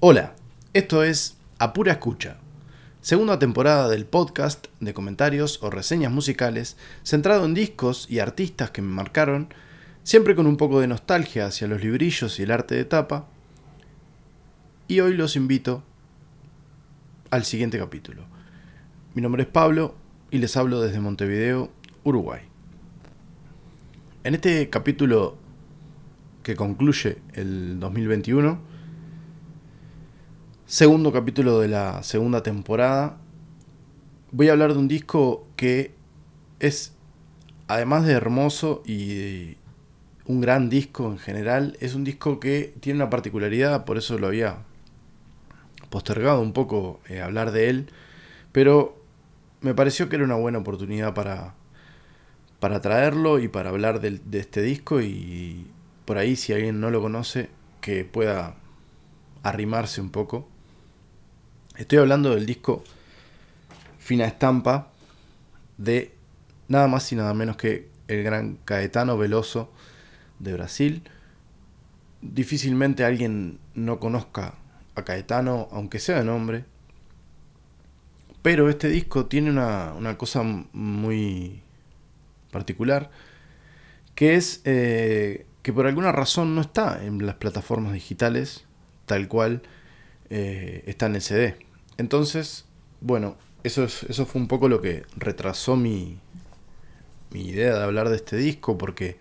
Hola, 0.00 0.36
esto 0.74 1.02
es 1.02 1.38
A 1.58 1.72
Pura 1.72 1.90
Escucha, 1.90 2.36
segunda 3.00 3.40
temporada 3.40 3.88
del 3.88 4.06
podcast 4.06 4.68
de 4.78 4.94
comentarios 4.94 5.60
o 5.60 5.70
reseñas 5.70 6.12
musicales 6.12 6.76
centrado 7.02 7.44
en 7.44 7.52
discos 7.52 8.06
y 8.08 8.20
artistas 8.20 8.70
que 8.70 8.80
me 8.80 8.94
marcaron, 8.94 9.52
siempre 10.04 10.36
con 10.36 10.46
un 10.46 10.56
poco 10.56 10.78
de 10.78 10.86
nostalgia 10.86 11.46
hacia 11.46 11.66
los 11.66 11.82
librillos 11.82 12.38
y 12.38 12.44
el 12.44 12.52
arte 12.52 12.76
de 12.76 12.84
tapa. 12.84 13.26
Y 14.86 15.00
hoy 15.00 15.14
los 15.14 15.34
invito 15.34 15.82
al 17.32 17.42
siguiente 17.42 17.76
capítulo. 17.76 18.22
Mi 19.16 19.22
nombre 19.22 19.42
es 19.42 19.48
Pablo 19.48 19.96
y 20.30 20.38
les 20.38 20.56
hablo 20.56 20.80
desde 20.80 21.00
Montevideo, 21.00 21.72
Uruguay. 22.04 22.42
En 24.22 24.36
este 24.36 24.70
capítulo 24.70 25.36
que 26.44 26.54
concluye 26.54 27.18
el 27.32 27.80
2021, 27.80 28.77
segundo 30.68 31.14
capítulo 31.14 31.60
de 31.60 31.68
la 31.68 32.02
segunda 32.02 32.42
temporada, 32.42 33.16
voy 34.32 34.50
a 34.50 34.52
hablar 34.52 34.74
de 34.74 34.78
un 34.78 34.86
disco 34.86 35.46
que 35.56 35.94
es, 36.60 36.92
además 37.68 38.04
de 38.04 38.12
hermoso 38.12 38.82
y 38.84 39.56
un 40.26 40.42
gran 40.42 40.68
disco 40.68 41.10
en 41.10 41.16
general, 41.16 41.78
es 41.80 41.94
un 41.94 42.04
disco 42.04 42.38
que 42.38 42.74
tiene 42.80 42.98
una 42.98 43.08
particularidad, 43.08 43.86
por 43.86 43.96
eso 43.96 44.18
lo 44.18 44.26
había 44.26 44.58
postergado 45.88 46.42
un 46.42 46.52
poco 46.52 47.00
eh, 47.08 47.22
hablar 47.22 47.50
de 47.50 47.70
él, 47.70 47.86
pero 48.52 49.02
me 49.62 49.74
pareció 49.74 50.10
que 50.10 50.16
era 50.16 50.26
una 50.26 50.36
buena 50.36 50.58
oportunidad 50.58 51.14
para, 51.14 51.54
para 52.60 52.82
traerlo 52.82 53.38
y 53.38 53.48
para 53.48 53.70
hablar 53.70 54.02
de, 54.02 54.20
de 54.22 54.38
este 54.38 54.60
disco 54.60 55.00
y 55.00 55.66
por 56.04 56.18
ahí 56.18 56.36
si 56.36 56.52
alguien 56.52 56.78
no 56.78 56.90
lo 56.90 57.00
conoce, 57.00 57.48
que 57.80 58.04
pueda 58.04 58.56
arrimarse 59.42 60.02
un 60.02 60.10
poco 60.10 60.46
Estoy 61.78 61.98
hablando 61.98 62.34
del 62.34 62.44
disco 62.44 62.82
Fina 64.00 64.24
Estampa 64.26 64.90
de 65.76 66.12
nada 66.66 66.88
más 66.88 67.12
y 67.12 67.14
nada 67.14 67.32
menos 67.34 67.56
que 67.56 67.88
el 68.08 68.24
gran 68.24 68.56
Caetano 68.64 69.16
Veloso 69.16 69.70
de 70.40 70.54
Brasil. 70.54 71.04
Difícilmente 72.20 73.04
alguien 73.04 73.60
no 73.74 74.00
conozca 74.00 74.54
a 74.96 75.04
Caetano, 75.04 75.68
aunque 75.70 76.00
sea 76.00 76.18
de 76.18 76.24
nombre. 76.24 76.64
Pero 78.42 78.68
este 78.68 78.88
disco 78.88 79.26
tiene 79.26 79.52
una, 79.52 80.16
cosa 80.18 80.42
muy 80.42 81.62
particular, 82.50 83.12
que 84.16 84.34
es 84.34 84.62
eh, 84.64 85.46
que 85.62 85.72
por 85.72 85.86
alguna 85.86 86.10
razón 86.10 86.56
no 86.56 86.60
está 86.60 87.04
en 87.04 87.24
las 87.24 87.36
plataformas 87.36 87.92
digitales 87.92 88.64
tal 89.06 89.28
cual 89.28 89.62
eh, 90.28 90.82
está 90.86 91.06
en 91.06 91.14
el 91.14 91.22
CD. 91.22 91.67
Entonces, 91.98 92.64
bueno, 93.00 93.36
eso, 93.64 93.84
eso 93.84 94.26
fue 94.26 94.40
un 94.40 94.48
poco 94.48 94.68
lo 94.68 94.80
que 94.80 95.04
retrasó 95.16 95.76
mi, 95.76 96.18
mi 97.30 97.42
idea 97.48 97.74
de 97.76 97.84
hablar 97.84 98.08
de 98.08 98.16
este 98.16 98.36
disco, 98.36 98.78
porque 98.78 99.18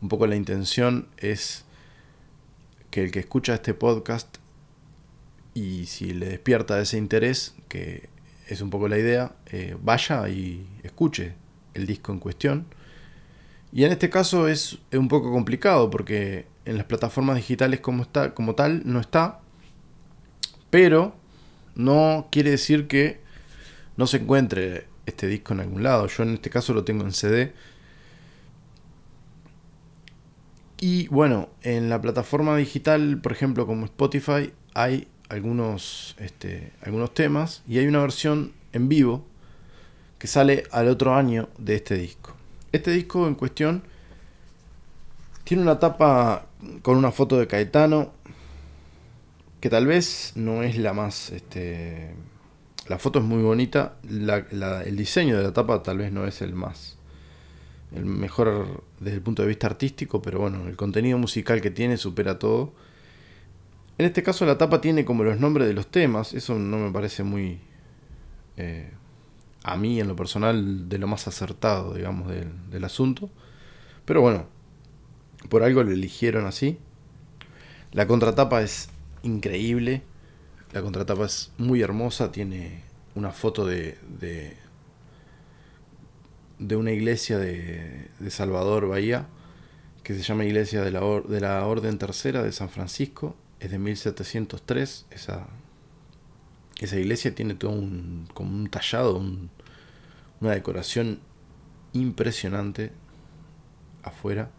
un 0.00 0.08
poco 0.08 0.26
la 0.26 0.36
intención 0.36 1.08
es 1.16 1.64
que 2.90 3.04
el 3.04 3.10
que 3.10 3.20
escucha 3.20 3.54
este 3.54 3.72
podcast 3.72 4.36
y 5.54 5.86
si 5.86 6.12
le 6.12 6.26
despierta 6.26 6.80
ese 6.80 6.98
interés, 6.98 7.54
que 7.68 8.08
es 8.48 8.60
un 8.60 8.70
poco 8.70 8.88
la 8.88 8.98
idea, 8.98 9.32
eh, 9.46 9.76
vaya 9.80 10.28
y 10.28 10.66
escuche 10.82 11.34
el 11.74 11.86
disco 11.86 12.12
en 12.12 12.18
cuestión. 12.18 12.66
Y 13.72 13.84
en 13.84 13.92
este 13.92 14.10
caso 14.10 14.48
es, 14.48 14.78
un 14.92 15.08
poco 15.08 15.32
complicado 15.32 15.88
porque 15.88 16.46
en 16.64 16.76
las 16.76 16.86
plataformas 16.86 17.36
digitales 17.36 17.80
como, 17.80 18.02
está, 18.02 18.34
como 18.34 18.54
tal 18.54 18.82
no 18.84 19.00
está, 19.00 19.40
pero 20.70 21.14
no 21.74 22.28
quiere 22.30 22.50
decir 22.50 22.88
que 22.88 23.20
no 23.96 24.06
se 24.06 24.18
encuentre 24.18 24.86
este 25.06 25.26
disco 25.26 25.54
en 25.54 25.60
algún 25.60 25.82
lado. 25.82 26.06
Yo 26.06 26.22
en 26.22 26.34
este 26.34 26.50
caso 26.50 26.72
lo 26.74 26.84
tengo 26.84 27.04
en 27.04 27.12
CD. 27.12 27.52
Y 30.80 31.06
bueno, 31.08 31.48
en 31.62 31.88
la 31.88 32.00
plataforma 32.00 32.56
digital, 32.56 33.20
por 33.20 33.32
ejemplo, 33.32 33.66
como 33.66 33.84
Spotify, 33.84 34.52
hay 34.74 35.06
algunos, 35.28 36.16
este, 36.18 36.72
algunos 36.82 37.14
temas 37.14 37.62
y 37.68 37.78
hay 37.78 37.86
una 37.86 38.00
versión 38.00 38.52
en 38.72 38.88
vivo 38.88 39.24
que 40.18 40.26
sale 40.26 40.64
al 40.70 40.88
otro 40.88 41.14
año 41.14 41.48
de 41.58 41.76
este 41.76 41.94
disco. 41.94 42.34
Este 42.72 42.90
disco 42.90 43.26
en 43.28 43.34
cuestión 43.34 43.82
tiene 45.44 45.62
una 45.62 45.78
tapa 45.78 46.46
con 46.82 46.96
una 46.96 47.10
foto 47.10 47.38
de 47.38 47.46
Caetano 47.46 48.12
que 49.62 49.70
tal 49.70 49.86
vez 49.86 50.32
no 50.34 50.64
es 50.64 50.76
la 50.76 50.92
más... 50.92 51.30
Este, 51.30 52.10
la 52.88 52.98
foto 52.98 53.20
es 53.20 53.24
muy 53.24 53.44
bonita, 53.44 53.94
el 54.02 54.96
diseño 54.96 55.38
de 55.38 55.44
la 55.44 55.52
tapa 55.52 55.84
tal 55.84 55.98
vez 55.98 56.12
no 56.12 56.26
es 56.26 56.42
el 56.42 56.52
más... 56.52 56.98
el 57.94 58.04
mejor 58.04 58.82
desde 58.98 59.18
el 59.18 59.22
punto 59.22 59.42
de 59.42 59.48
vista 59.48 59.68
artístico, 59.68 60.20
pero 60.20 60.40
bueno, 60.40 60.66
el 60.66 60.74
contenido 60.74 61.16
musical 61.16 61.60
que 61.60 61.70
tiene 61.70 61.96
supera 61.96 62.40
todo. 62.40 62.72
En 63.98 64.06
este 64.06 64.24
caso 64.24 64.44
la 64.46 64.58
tapa 64.58 64.80
tiene 64.80 65.04
como 65.04 65.22
los 65.22 65.38
nombres 65.38 65.68
de 65.68 65.74
los 65.74 65.86
temas, 65.86 66.34
eso 66.34 66.58
no 66.58 66.78
me 66.78 66.90
parece 66.90 67.22
muy... 67.22 67.60
Eh, 68.56 68.90
a 69.62 69.76
mí 69.76 70.00
en 70.00 70.08
lo 70.08 70.16
personal 70.16 70.88
de 70.88 70.98
lo 70.98 71.06
más 71.06 71.28
acertado, 71.28 71.94
digamos, 71.94 72.28
del, 72.28 72.48
del 72.68 72.82
asunto. 72.82 73.30
Pero 74.06 74.22
bueno, 74.22 74.46
por 75.48 75.62
algo 75.62 75.84
lo 75.84 75.92
eligieron 75.92 76.46
así. 76.46 76.78
La 77.92 78.08
contratapa 78.08 78.60
es 78.62 78.88
increíble. 79.22 80.02
La 80.72 80.82
contratapa 80.82 81.26
es 81.26 81.52
muy 81.58 81.82
hermosa, 81.82 82.32
tiene 82.32 82.82
una 83.14 83.30
foto 83.30 83.66
de, 83.66 83.98
de, 86.58 86.76
una 86.76 86.92
iglesia 86.92 87.38
de, 87.38 88.08
Salvador 88.30 88.88
Bahía, 88.88 89.26
que 90.02 90.14
se 90.14 90.22
llama 90.22 90.44
Iglesia 90.44 90.82
de 90.82 90.90
la, 90.90 91.00
de 91.00 91.40
la 91.40 91.66
Orden 91.66 91.98
Tercera 91.98 92.42
de 92.42 92.52
San 92.52 92.70
Francisco, 92.70 93.36
es 93.60 93.70
de 93.70 93.78
1703. 93.78 95.06
Esa, 95.10 95.46
esa 96.80 96.96
iglesia 96.98 97.34
tiene 97.34 97.54
todo 97.54 97.72
un, 97.72 98.28
como 98.32 98.50
un 98.50 98.68
tallado, 98.68 99.22
una 100.40 100.50
decoración 100.50 101.20
impresionante 101.92 102.92
afuera. 104.02 104.50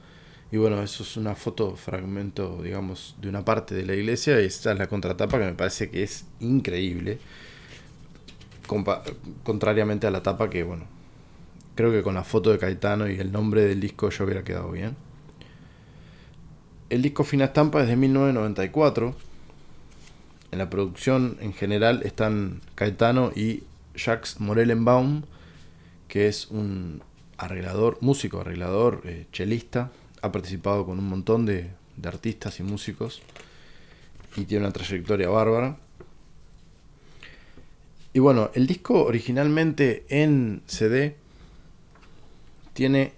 Y 0.53 0.57
bueno, 0.57 0.83
eso 0.83 1.01
es 1.01 1.17
una 1.17 1.33
foto, 1.33 1.75
fragmento, 1.75 2.61
digamos, 2.61 3.15
de 3.19 3.27
una 3.27 3.43
parte 3.43 3.73
de 3.73 3.87
la 3.87 3.95
iglesia. 3.95 4.39
Y 4.39 4.45
esta 4.45 4.71
es 4.71 4.77
la 4.77 4.85
contratapa 4.85 5.39
que 5.39 5.45
me 5.45 5.53
parece 5.55 5.89
que 5.89 6.03
es 6.03 6.27
increíble. 6.41 7.17
contrariamente 9.43 10.05
a 10.05 10.11
la 10.11 10.21
tapa 10.21 10.51
que, 10.51 10.61
bueno, 10.61 10.83
creo 11.73 11.91
que 11.91 12.03
con 12.03 12.13
la 12.13 12.23
foto 12.23 12.51
de 12.51 12.59
Caetano 12.59 13.09
y 13.09 13.15
el 13.15 13.31
nombre 13.31 13.63
del 13.63 13.79
disco 13.79 14.11
yo 14.11 14.25
hubiera 14.25 14.43
quedado 14.43 14.71
bien. 14.71 14.95
El 16.91 17.01
disco 17.01 17.23
Fina 17.23 17.45
Estampa 17.45 17.81
es 17.81 17.87
de 17.87 17.95
1994. 17.95 19.15
En 20.51 20.59
la 20.59 20.69
producción 20.69 21.37
en 21.41 21.53
general 21.53 22.03
están 22.03 22.61
Caetano 22.75 23.31
y 23.35 23.63
Jacques 23.95 24.39
Morellenbaum, 24.39 25.23
que 26.07 26.27
es 26.27 26.45
un 26.51 27.01
arreglador, 27.37 27.97
músico, 28.01 28.41
arreglador, 28.41 29.01
eh, 29.05 29.25
chelista 29.31 29.89
ha 30.23 30.31
participado 30.31 30.85
con 30.85 30.97
un 30.99 31.09
montón 31.09 31.45
de, 31.45 31.71
artistas 32.05 32.59
y 32.59 32.63
músicos 32.63 33.21
y 34.35 34.45
tiene 34.45 34.63
una 34.63 34.73
trayectoria 34.73 35.29
bárbara. 35.29 35.77
Y 38.13 38.19
bueno, 38.19 38.49
el 38.55 38.65
disco 38.65 39.03
originalmente 39.03 40.05
en 40.09 40.63
CD 40.65 41.17
tiene 42.73 43.13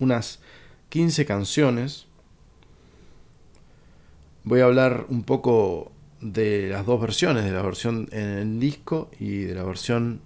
unas 0.00 0.40
15 0.88 1.26
canciones. 1.26 2.06
Voy 4.44 4.60
a 4.60 4.64
hablar 4.64 5.04
un 5.10 5.22
poco 5.22 5.92
de 6.20 6.70
las 6.70 6.86
dos 6.86 7.00
versiones, 7.00 7.44
de 7.44 7.52
la 7.52 7.62
versión 7.62 8.08
en 8.10 8.28
el 8.30 8.58
disco 8.58 9.10
y 9.20 9.42
de 9.42 9.54
la 9.54 9.64
versión 9.64 10.22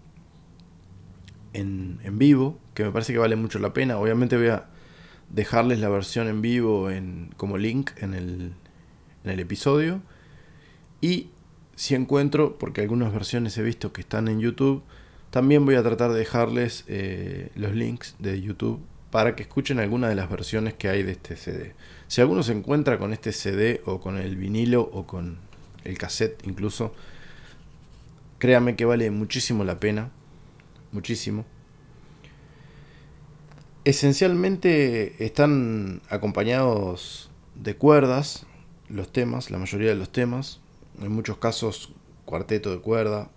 en, 1.53 1.99
en 2.05 2.19
vivo, 2.19 2.59
que 2.75 2.85
me 2.85 2.93
parece 2.93 3.13
que 3.13 3.19
vale 3.19 3.35
mucho 3.35 3.59
la 3.59 3.73
pena. 3.73 3.99
Obviamente 3.99 4.37
voy 4.37 4.49
a 4.49 4.76
dejarles 5.31 5.81
la 5.81 5.89
versión 5.89 6.29
en 6.29 6.43
vivo 6.43 6.91
en, 6.91 7.35
como 7.37 7.59
link 7.59 7.91
en 7.99 8.15
el, 8.15 8.53
en 9.25 9.31
el 9.31 9.41
episodio. 9.41 10.01
Y 11.01 11.29
si 11.75 11.95
encuentro, 11.95 12.59
porque 12.59 12.81
algunas 12.81 13.13
versiones 13.13 13.57
he 13.59 13.63
visto 13.63 13.93
que 13.93 14.01
están 14.01 14.29
en 14.29 14.41
YouTube, 14.41 14.83
también 15.31 15.67
voy 15.67 15.75
a 15.75 15.83
tratar 15.83 16.13
de 16.13 16.19
dejarles 16.19 16.85
eh, 16.89 17.51
los 17.55 17.75
links 17.75 18.17
de 18.19 18.41
YouTube 18.41 18.81
para 19.11 19.37
que 19.37 19.43
escuchen 19.43 19.79
alguna 19.79 20.09
de 20.09 20.15
las 20.15 20.31
versiones 20.31 20.75
que 20.75 20.89
hay 20.89 21.03
de 21.03 21.13
este 21.13 21.37
CD. 21.37 21.75
Si 22.09 22.21
alguno 22.21 22.43
se 22.43 22.53
encuentra 22.53 22.99
con 22.99 23.13
este 23.13 23.33
CD 23.33 23.83
o 23.85 24.01
con 24.01 24.17
el 24.17 24.37
vinilo 24.37 24.83
o 24.93 25.07
con 25.07 25.39
el 25.85 25.99
cassette 25.99 26.47
incluso, 26.47 26.95
créanme 28.39 28.77
que 28.77 28.85
vale 28.85 29.11
muchísimo 29.11 29.65
la 29.65 29.79
pena, 29.79 30.11
muchísimo. 30.93 31.45
Esencialmente 33.87 35.25
están 35.25 36.03
acompañados 36.11 37.31
de 37.55 37.77
cuerdas 37.77 38.45
los 38.89 39.13
temas, 39.13 39.53
la 39.53 39.59
mayoría 39.59 39.91
de 39.91 39.95
los 39.95 40.11
temas. 40.11 40.61
En 41.01 41.13
muchos 41.13 41.39
casos 41.39 41.93
cuarteto 42.25 42.73
de 42.73 42.81
cuerda, 42.81 43.31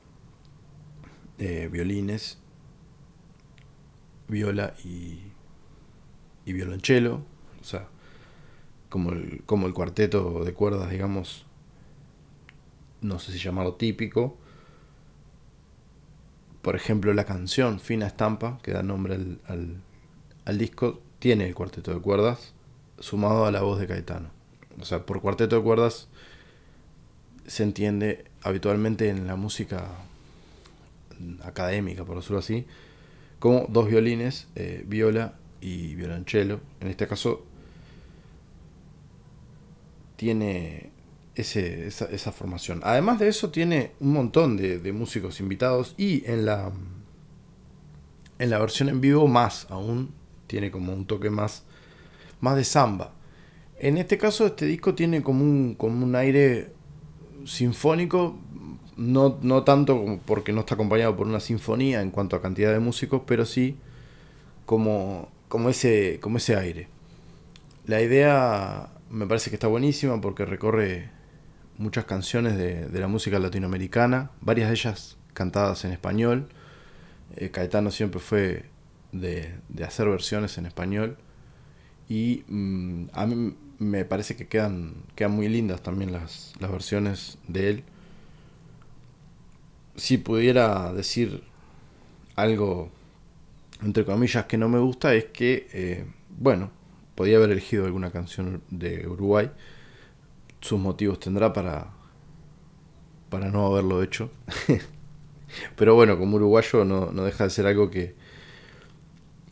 eh, 1.38 1.69
violines, 1.72 2.40
viola 4.28 4.74
y, 4.84 5.19
y 6.46 6.54
violonchelo. 6.54 7.22
O 7.62 7.63
sea, 7.63 7.88
como 8.90 9.12
el, 9.12 9.44
como 9.46 9.68
el 9.68 9.75
cuarteto 9.75 10.44
de 10.44 10.54
cuerdas, 10.56 10.90
digamos, 10.90 11.46
no 13.01 13.19
sé 13.19 13.34
si 13.34 13.38
llamarlo 13.38 13.75
típico. 13.75 14.36
Por 16.63 16.75
ejemplo, 16.75 17.13
la 17.13 17.25
canción 17.25 17.80
Fina 17.80 18.07
Estampa, 18.07 18.57
que 18.63 18.72
da 18.72 18.81
nombre 18.81 19.13
al, 19.13 19.42
al, 19.46 19.84
disco, 20.57 21.01
tiene 21.19 21.48
el 21.48 21.56
cuarteto 21.56 21.94
de 21.94 22.00
cuerdas 22.00 22.54
sumado 23.00 23.46
a 23.46 23.51
la 23.51 23.62
voz 23.62 23.80
de 23.80 23.88
Caetano. 23.88 24.30
O 24.80 24.86
sea, 24.86 25.06
por 25.06 25.22
cuarteto 25.22 25.56
de 25.57 25.62
cuerdas 25.62 26.07
se 27.48 27.63
entiende 27.63 28.25
habitualmente 28.44 29.10
en 29.10 29.28
la 29.28 29.36
música 29.36 29.88
académica, 31.44 32.06
por 32.06 32.18
decirlo 32.18 32.40
así, 32.40 32.66
como 33.40 33.66
dos 33.69 33.88
violines, 33.88 34.48
eh, 34.56 34.84
viola 34.88 35.34
y 35.62 35.96
violonchelo. 35.96 36.60
En 36.80 36.88
este 36.88 37.07
caso 37.07 37.46
tiene 40.16 40.92
esa, 41.36 42.31
formación. 42.31 42.81
Además 42.84 43.19
de 43.19 43.30
eso, 43.30 43.50
tiene 43.50 43.92
un 44.00 44.13
montón 44.13 44.57
de, 44.57 44.92
músicos 44.92 45.40
invitados 45.40 45.96
y 45.98 46.30
en 46.30 46.46
la, 46.46 46.72
en 48.40 48.50
la 48.50 48.60
versión 48.60 48.90
en 48.90 49.00
vivo 49.00 49.28
más 49.28 49.68
aún, 49.69 50.13
tiene 50.50 50.72
como 50.72 50.92
un 50.92 51.06
toque 51.06 51.30
más, 51.30 51.63
más 52.42 52.57
de 52.57 52.66
samba. 52.66 53.13
En 53.78 53.98
este 53.98 54.18
caso, 54.18 54.48
este 54.48 54.66
disco 54.66 54.94
tiene 54.96 55.24
como 55.24 55.44
un, 55.44 55.75
como 55.75 56.04
un 56.04 56.16
aire 56.16 56.74
sinfónico, 57.46 58.36
no, 58.98 59.38
no 59.42 59.63
tanto 59.63 60.19
porque 60.25 60.51
no 60.51 60.62
está 60.62 60.74
acompañado 60.74 61.16
por 61.16 61.28
una 61.28 61.40
sinfonía 61.40 62.01
en 62.01 62.12
cuanto 62.12 62.36
a 62.36 62.42
cantidad 62.42 62.74
de 62.74 62.80
músicos, 62.80 63.22
pero 63.25 63.46
sí 63.46 63.78
como, 64.66 65.30
como, 65.48 65.69
ese, 65.69 66.19
como 66.22 66.38
ese 66.38 66.57
aire. 66.57 66.90
La 67.86 68.01
idea 68.01 68.90
me 69.10 69.25
parece 69.25 69.50
que 69.50 69.56
está 69.56 69.68
buenísima 69.68 70.19
porque 70.19 70.46
recorre 70.46 71.10
muchas 71.78 72.04
canciones 72.06 72.57
de, 72.57 72.90
la 73.00 73.07
música 73.07 73.40
latinoamericana, 73.40 74.31
varias 74.42 74.68
de 74.68 74.75
ellas 74.75 75.18
cantadas 75.34 75.86
en 75.86 75.92
español. 75.92 76.50
Eh, 77.38 77.50
Caetano 77.51 77.92
siempre 77.92 78.19
fue 78.19 78.66
de, 79.12 79.54
hacer 79.86 80.08
versiones 80.10 80.58
en 80.58 80.66
español 80.66 81.18
y 82.08 82.44
mm, 82.48 83.06
a 83.14 83.26
mí 83.26 83.56
me 83.80 84.06
parece 84.06 84.36
que 84.36 84.48
quedan, 84.48 84.94
quedan 85.16 85.32
muy 85.32 85.48
lindas 85.48 85.82
también 85.82 86.12
las, 86.12 86.54
versiones 86.60 87.38
de 87.48 87.70
él. 87.70 87.84
Si 89.96 90.18
pudiera 90.18 90.94
decir 90.94 91.44
algo, 92.36 92.90
entre 93.84 94.06
comillas, 94.06 94.46
que 94.46 94.58
no 94.58 94.70
me 94.70 94.80
gusta, 94.80 95.14
es 95.14 95.26
que, 95.26 95.68
eh, 95.74 96.06
bueno, 96.38 96.72
podía 97.16 97.38
haber 97.38 97.52
elegido 97.52 97.86
alguna 97.86 98.12
canción 98.12 98.62
de 98.70 99.08
Uruguay. 99.08 99.52
Sus 100.62 100.80
motivos 100.80 101.20
tendrá 101.20 101.54
para, 101.54 101.92
para 103.30 103.50
no 103.50 103.66
haberlo 103.68 104.04
hecho. 104.04 104.30
Pero 105.76 105.96
bueno, 105.96 106.18
como 106.18 106.38
uruguayo 106.38 106.86
no, 106.86 107.12
no, 107.12 107.24
deja 107.24 107.46
de 107.46 107.50
ser 107.50 107.66
algo 107.66 107.90
que, 107.90 108.16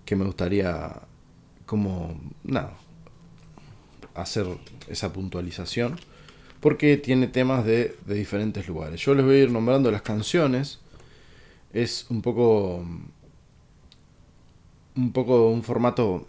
que 0.07 0.15
me 0.15 0.25
gustaría 0.25 1.01
como, 1.68 2.19
nada, 2.44 2.74
hacer 4.15 4.48
esa 4.88 5.13
puntualización. 5.13 6.00
Porque 6.59 6.98
tiene 6.98 7.27
temas 7.27 7.63
de, 7.63 7.95
de 8.07 8.15
diferentes 8.15 8.68
lugares. 8.68 9.00
Yo 9.01 9.13
les 9.13 9.24
voy 9.24 9.36
a 9.36 9.44
ir 9.44 9.51
nombrando 9.51 9.92
las 9.92 10.01
canciones. 10.01 10.80
Es 11.71 12.07
un 12.09 12.24
poco 12.24 12.83
un 14.95 15.12
poco 15.12 15.51
un 15.51 15.63
formato 15.63 16.25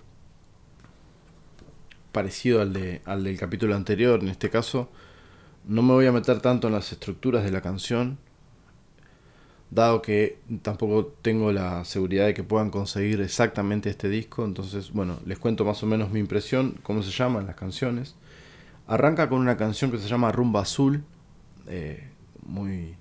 parecido 2.13 2.61
al, 2.61 2.73
de, 2.73 3.01
al 3.05 3.25
del 3.25 3.39
capítulo 3.39 3.75
anterior. 3.75 4.21
En 4.21 4.29
este 4.29 4.51
caso, 4.51 4.91
no 5.67 5.83
me 5.83 5.95
voy 5.95 6.07
a 6.07 6.13
meter 6.13 6.41
tanto 6.41 6.69
en 6.69 6.75
las 6.75 6.93
estructuras 6.93 7.45
de 7.45 7.51
la 7.51 7.63
canción, 7.63 8.19
dado 9.71 10.03
que 10.03 10.39
tampoco 10.63 11.07
tengo 11.23 11.53
la 11.53 11.85
seguridad 11.85 12.27
de 12.27 12.35
que 12.35 12.43
puedan 12.43 12.71
conseguir 12.71 13.21
exactamente 13.21 13.91
este 13.91 14.09
disco. 14.09 14.45
Entonces, 14.45 14.93
bueno, 14.93 15.19
les 15.27 15.39
cuento 15.39 15.65
más 15.65 15.83
o 15.83 15.87
menos 15.87 16.11
mi 16.11 16.21
impresión, 16.21 16.77
cómo 16.83 17.03
se 17.03 17.11
llaman 17.11 17.47
las 17.47 17.57
canciones. 17.57 18.15
Arranca 18.87 19.29
con 19.29 19.41
una 19.41 19.57
canción 19.57 19.91
que 19.91 19.99
se 19.99 20.09
llama 20.09 20.33
Rumba 20.33 20.63
Azul, 20.63 21.05
eh, 21.67 22.09
muy, 22.47 22.97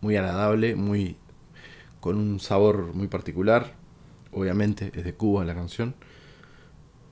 muy 0.00 0.16
agradable, 0.16 0.74
muy, 0.74 1.16
con 2.00 2.16
un 2.16 2.40
sabor 2.40 2.92
muy 2.94 3.06
particular. 3.06 3.74
Obviamente 4.32 4.90
es 4.94 5.04
de 5.04 5.14
Cuba 5.14 5.44
la 5.44 5.54
canción 5.54 5.94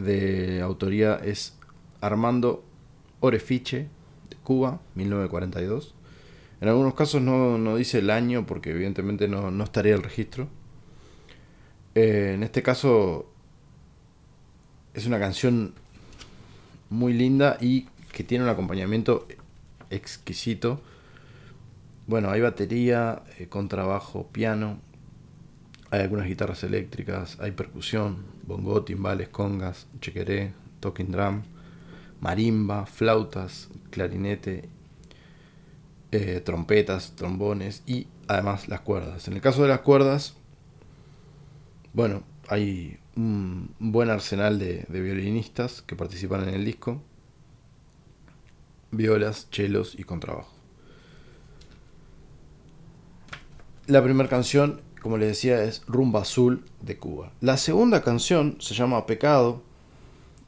de 0.01 0.63
autoría 0.63 1.17
es 1.17 1.57
Armando 2.01 2.65
Orefiche, 3.21 3.89
de 4.31 4.37
Cuba, 4.43 4.81
1942. 4.95 5.95
En 6.61 6.69
algunos 6.69 6.95
casos 6.95 7.23
no, 7.23 7.77
dice 7.77 7.99
el 8.01 8.11
año 8.11 8.47
porque 8.47 8.71
evidentemente 8.71 9.29
no, 9.29 9.65
estaría 9.65 9.95
el 9.95 10.03
registro. 10.03 10.49
Eh, 11.95 12.33
en 12.35 12.43
este 12.43 12.63
caso 12.63 13.31
es 14.95 15.07
una 15.07 15.19
canción 15.19 15.75
muy 16.91 17.15
linda 17.15 17.57
y 17.61 17.89
que 18.13 18.25
tiene 18.25 18.45
un 18.45 18.51
acompañamiento 18.51 19.27
exquisito. 19.89 20.81
Bueno, 22.07 22.31
hay 22.31 22.41
batería, 22.41 23.23
eh, 23.39 23.47
contrabajo, 23.47 24.29
piano, 24.33 24.79
hay 25.91 26.01
algunas 26.01 26.27
guitarras 26.27 26.63
eléctricas, 26.65 27.39
hay 27.41 27.53
percusión, 27.53 28.25
bongo, 28.47 28.83
timbales, 28.85 29.29
congas, 29.29 29.87
chequeré, 30.01 30.53
talking 30.81 31.11
drum, 31.11 31.43
marimba, 32.21 32.87
flautas, 32.87 33.69
clarinete, 33.91 34.69
eh, 36.13 36.41
trompetas, 36.45 37.15
trombones 37.17 37.83
y 37.87 38.09
además 38.29 38.69
las 38.69 38.81
cuerdas. 38.81 39.29
En 39.29 39.35
el 39.35 39.41
caso 39.41 39.63
de 39.63 39.69
las 39.69 39.81
cuerdas, 39.81 40.35
bueno, 41.93 42.23
hay 42.49 42.99
un 43.17 43.75
buen 43.79 44.11
arsenal 44.11 44.59
de, 44.59 44.87
violinistas 44.89 45.83
que 45.83 45.97
participan 45.97 46.49
en 46.49 46.55
el 46.55 46.65
disco, 46.65 47.03
violas, 48.91 49.49
chelos 49.51 49.95
y 49.99 50.05
contrabajo. 50.05 50.55
La 53.87 54.03
primera 54.03 54.29
canción 54.29 54.81
como 55.01 55.17
les 55.17 55.29
decía, 55.29 55.65
es 55.65 55.83
Rumba 55.87 56.21
Azul 56.21 56.65
de 56.81 56.99
Cuba. 56.99 57.33
La 57.41 57.57
segunda 57.57 58.03
canción 58.03 58.57
se 58.61 58.75
llama 58.75 59.07
Pecado, 59.07 59.63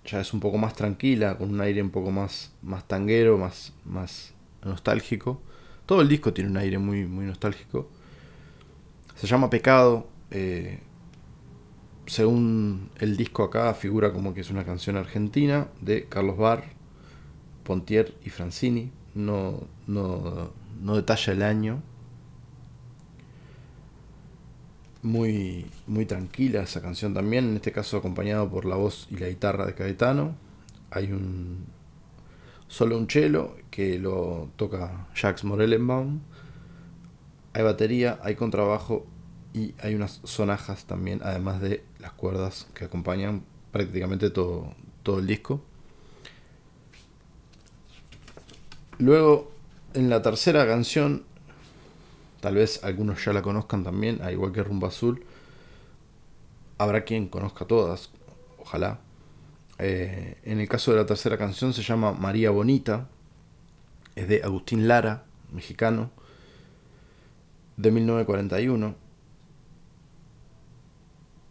ya 0.04 0.21
es 0.21 0.33
un 0.33 0.40
poco 0.40 0.59
más 0.59 0.75
tranquila, 0.75 1.38
con 1.38 1.50
un 1.50 1.61
aire 1.61 1.83
un 1.83 1.90
poco 1.90 2.11
más, 2.11 2.52
más 2.62 2.87
tanguero, 2.87 3.38
más, 3.38 3.73
más 3.85 4.35
nostálgico. 4.62 5.40
Todo 5.86 6.00
el 6.00 6.08
disco 6.08 6.32
tiene 6.32 6.50
un 6.50 6.56
aire 6.56 6.78
muy, 6.78 7.06
muy 7.06 7.24
nostálgico. 7.24 7.88
Se 9.16 9.26
llama 9.26 9.50
Pecado. 9.50 10.06
Eh, 10.30 10.80
según 12.06 12.90
el 12.98 13.16
disco 13.16 13.44
acá, 13.44 13.72
figura 13.74 14.12
como 14.12 14.34
que 14.34 14.40
es 14.40 14.50
una 14.50 14.64
canción 14.64 14.96
argentina 14.96 15.68
de 15.80 16.06
Carlos 16.06 16.36
Barr, 16.36 16.64
Pontier 17.64 18.14
y 18.24 18.30
Francini. 18.30 18.90
No, 19.14 19.60
no, 19.86 20.52
no 20.80 20.96
detalla 20.96 21.32
el 21.32 21.42
año, 21.42 21.82
muy, 25.02 25.66
muy 25.86 26.06
tranquila 26.06 26.62
esa 26.62 26.80
canción 26.80 27.12
también, 27.12 27.48
en 27.48 27.56
este 27.56 27.72
caso 27.72 27.96
acompañado 27.96 28.48
por 28.48 28.64
la 28.64 28.76
voz 28.76 29.08
y 29.10 29.16
la 29.16 29.28
guitarra 29.28 29.66
de 29.66 29.74
Caetano. 29.74 30.36
Hay 30.90 31.12
un 31.12 31.66
solo 32.73 32.97
un 32.97 33.07
cello 33.07 33.55
que 33.71 33.99
lo 33.99 34.49
toca 34.57 35.07
Jacques 35.14 35.45
Morellenbaum. 35.45 36.21
Hay 37.52 37.62
batería, 37.62 38.19
hay 38.23 38.35
contrabajo 38.35 39.05
y 39.52 39.75
hay 39.79 39.95
unas 39.95 40.23
sonajas 40.25 40.87
también, 40.87 41.21
además 41.23 41.61
de 41.61 41.85
las 41.99 42.12
cuerdas 42.12 42.67
que 42.73 42.87
acompañan 42.87 43.45
prácticamente 43.73 44.31
todo, 44.31 44.73
todo 45.02 45.19
el 45.19 45.26
disco. 45.26 45.61
Luego, 48.99 49.52
en 49.93 50.09
la 50.09 50.23
tercera 50.23 50.67
canción, 50.67 51.25
Tal 52.43 52.57
vez 52.57 52.83
algunos 52.83 53.25
ya 53.25 53.33
la 53.33 53.41
conozcan 53.41 53.85
también, 53.85 54.21
al 54.21 54.33
igual 54.33 54.50
que 54.50 54.64
Rumba 54.64 54.88
Azul. 54.88 55.23
Habrá 56.76 57.05
quien 57.05 57.29
conozca 57.29 57.67
todas, 57.67 58.11
ojalá. 58.59 58.99
Eh, 59.84 60.38
en 60.44 60.60
el 60.60 60.68
caso 60.68 60.92
de 60.92 60.98
la 60.98 61.06
tercera 61.06 61.36
canción 61.36 61.72
se 61.72 61.82
llama 61.82 62.12
María 62.12 62.50
Bonita. 62.50 63.08
Es 64.14 64.28
de 64.28 64.40
Agustín 64.44 64.86
Lara, 64.86 65.24
mexicano, 65.50 66.12
de 67.76 67.90
1941. 67.90 68.94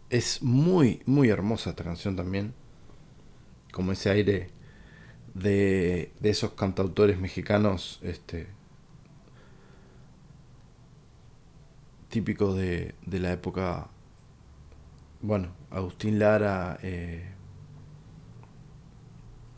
Es 0.09 0.41
muy, 0.41 1.01
muy 1.05 1.27
hermosa 1.27 1.71
esta 1.71 1.83
canción 1.83 2.15
también. 2.15 2.53
Como 3.73 3.91
ese 3.91 4.09
aire 4.09 4.49
de, 5.33 6.13
de 6.21 6.29
esos 6.29 6.53
cantautores 6.53 7.19
mexicanos 7.19 7.99
este, 8.01 8.47
típicos 12.07 12.55
de, 12.55 12.95
de 13.05 13.19
la 13.19 13.33
época, 13.33 13.89
bueno, 15.21 15.49
Agustín 15.69 16.17
Lara, 16.17 16.79
eh, 16.81 17.33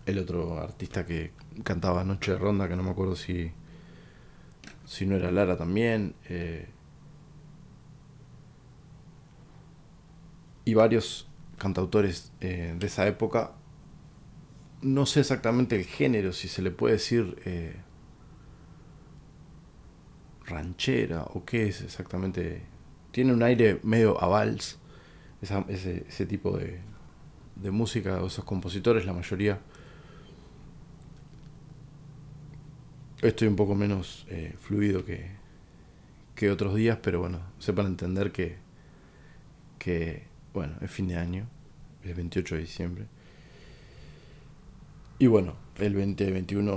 el 0.06 0.20
otro 0.20 0.60
artista 0.60 1.06
que 1.06 1.32
cantaba 1.64 2.04
Noche 2.04 2.32
de 2.32 2.38
Ronda, 2.38 2.68
que 2.68 2.76
no 2.76 2.84
me 2.84 2.92
acuerdo 2.92 3.16
si, 3.16 3.52
si 4.86 5.06
no 5.06 5.16
era 5.16 5.32
Lara 5.32 5.58
también, 5.58 6.16
eh, 6.30 6.68
y 10.66 10.74
varios 10.74 11.30
cantautores 11.58 12.32
eh, 12.42 12.76
de 12.78 12.88
esa 12.88 13.08
época. 13.08 13.54
No 14.82 15.06
sé 15.06 15.22
exactamente 15.22 15.76
el 15.76 15.86
género, 15.86 16.34
si 16.34 16.48
se 16.48 16.62
le 16.62 16.72
puede 16.72 16.96
decir 16.96 17.42
eh, 17.46 17.78
ranchera 20.46 21.24
o 21.24 21.46
qué 21.46 21.68
es 21.68 21.82
exactamente. 21.82 22.64
Tiene 23.12 23.32
un 23.32 23.44
aire 23.44 23.80
medio 23.84 24.22
a 24.22 24.28
vals, 24.28 24.80
ese, 25.42 26.06
ese, 26.08 26.26
tipo 26.26 26.58
de, 26.58 26.80
de 27.56 27.72
música, 27.72 28.22
o 28.22 28.28
esos 28.28 28.44
compositores, 28.44 29.06
la 29.06 29.14
mayoría. 29.14 29.62
Estoy 33.24 33.48
un 33.48 33.56
poco 33.56 33.74
menos 33.74 34.26
eh, 34.30 34.54
fluido 34.60 35.06
que, 35.06 35.28
que 36.36 36.52
otros 36.52 36.76
días, 36.76 37.00
pero 37.02 37.22
bueno, 37.22 37.40
sepan 37.58 37.86
entender 37.86 38.34
que, 38.34 38.58
que, 39.80 40.24
bueno, 40.54 40.74
es 40.82 40.92
fin 40.92 41.08
de 41.08 41.16
año, 41.16 41.48
el 42.04 42.16
28 42.16 42.56
de 42.56 42.62
diciembre. 42.62 43.06
Y 45.20 45.28
bueno, 45.28 45.56
el 45.78 45.94
2021 45.94 46.76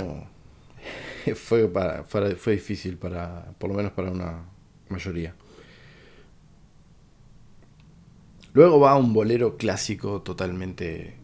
fue, 1.34 1.66
para, 1.66 2.04
fue 2.04 2.52
difícil 2.52 2.96
para, 2.96 3.50
por 3.58 3.68
lo 3.70 3.76
menos 3.76 3.90
para 3.90 4.12
una 4.12 4.44
mayoría. 4.88 5.34
Luego 8.52 8.78
va 8.78 8.94
un 8.96 9.12
bolero 9.12 9.56
clásico 9.56 10.22
totalmente 10.22 11.16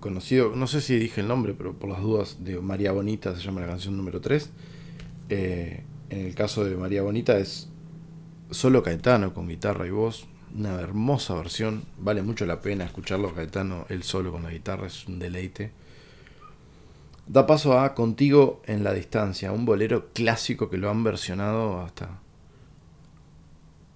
conocido, 0.00 0.54
no 0.54 0.66
sé 0.66 0.80
si 0.80 0.98
dije 0.98 1.20
el 1.20 1.28
nombre, 1.28 1.54
pero 1.54 1.74
por 1.74 1.90
las 1.90 2.00
dudas, 2.00 2.38
de 2.40 2.60
María 2.60 2.92
Bonita, 2.92 3.34
se 3.34 3.42
llama 3.42 3.60
la 3.60 3.66
canción 3.66 3.96
número 3.96 4.20
3. 4.20 4.50
Eh, 5.30 5.84
en 6.10 6.26
el 6.26 6.34
caso 6.34 6.64
de 6.64 6.76
María 6.76 7.02
Bonita 7.02 7.38
es 7.38 7.68
solo 8.50 8.82
Caetano 8.82 9.34
con 9.34 9.48
guitarra 9.48 9.86
y 9.86 9.90
voz, 9.90 10.26
una 10.56 10.80
hermosa 10.80 11.34
versión, 11.34 11.84
vale 11.98 12.22
mucho 12.22 12.46
la 12.46 12.62
pena 12.62 12.84
escucharlo 12.84 13.34
Caetano, 13.34 13.84
él 13.88 14.02
solo 14.02 14.32
con 14.32 14.42
la 14.42 14.50
guitarra, 14.50 14.86
es 14.86 15.06
un 15.06 15.18
deleite 15.18 15.72
da 17.28 17.46
paso 17.46 17.78
a 17.78 17.94
Contigo 17.94 18.62
en 18.66 18.82
la 18.82 18.94
distancia, 18.94 19.52
un 19.52 19.66
bolero 19.66 20.08
clásico 20.14 20.70
que 20.70 20.78
lo 20.78 20.90
han 20.90 21.04
versionado 21.04 21.80
hasta 21.82 22.20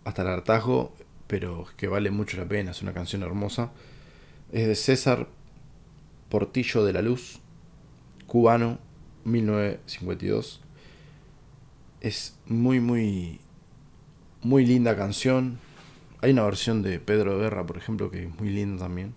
hasta 0.04 0.22
el 0.22 0.28
hartazgo, 0.28 0.92
pero 1.28 1.66
que 1.76 1.86
vale 1.86 2.10
mucho 2.10 2.36
la 2.36 2.46
pena, 2.46 2.72
es 2.72 2.82
una 2.82 2.92
canción 2.92 3.22
hermosa. 3.22 3.70
Es 4.50 4.66
de 4.66 4.74
César 4.74 5.28
Portillo 6.32 6.82
de 6.82 6.94
la 6.94 7.02
Luz, 7.02 7.40
cubano, 8.26 8.78
1952. 9.24 10.62
Es 12.00 12.38
muy, 12.46 12.80
muy, 12.80 13.38
muy 14.40 14.64
linda 14.64 14.96
canción. 14.96 15.58
Hay 16.22 16.30
una 16.32 16.44
versión 16.44 16.80
de 16.80 17.00
Pedro 17.00 17.38
Guerra, 17.38 17.66
por 17.66 17.76
ejemplo, 17.76 18.10
que 18.10 18.24
es 18.24 18.40
muy 18.40 18.48
linda 18.48 18.84
también. 18.84 19.12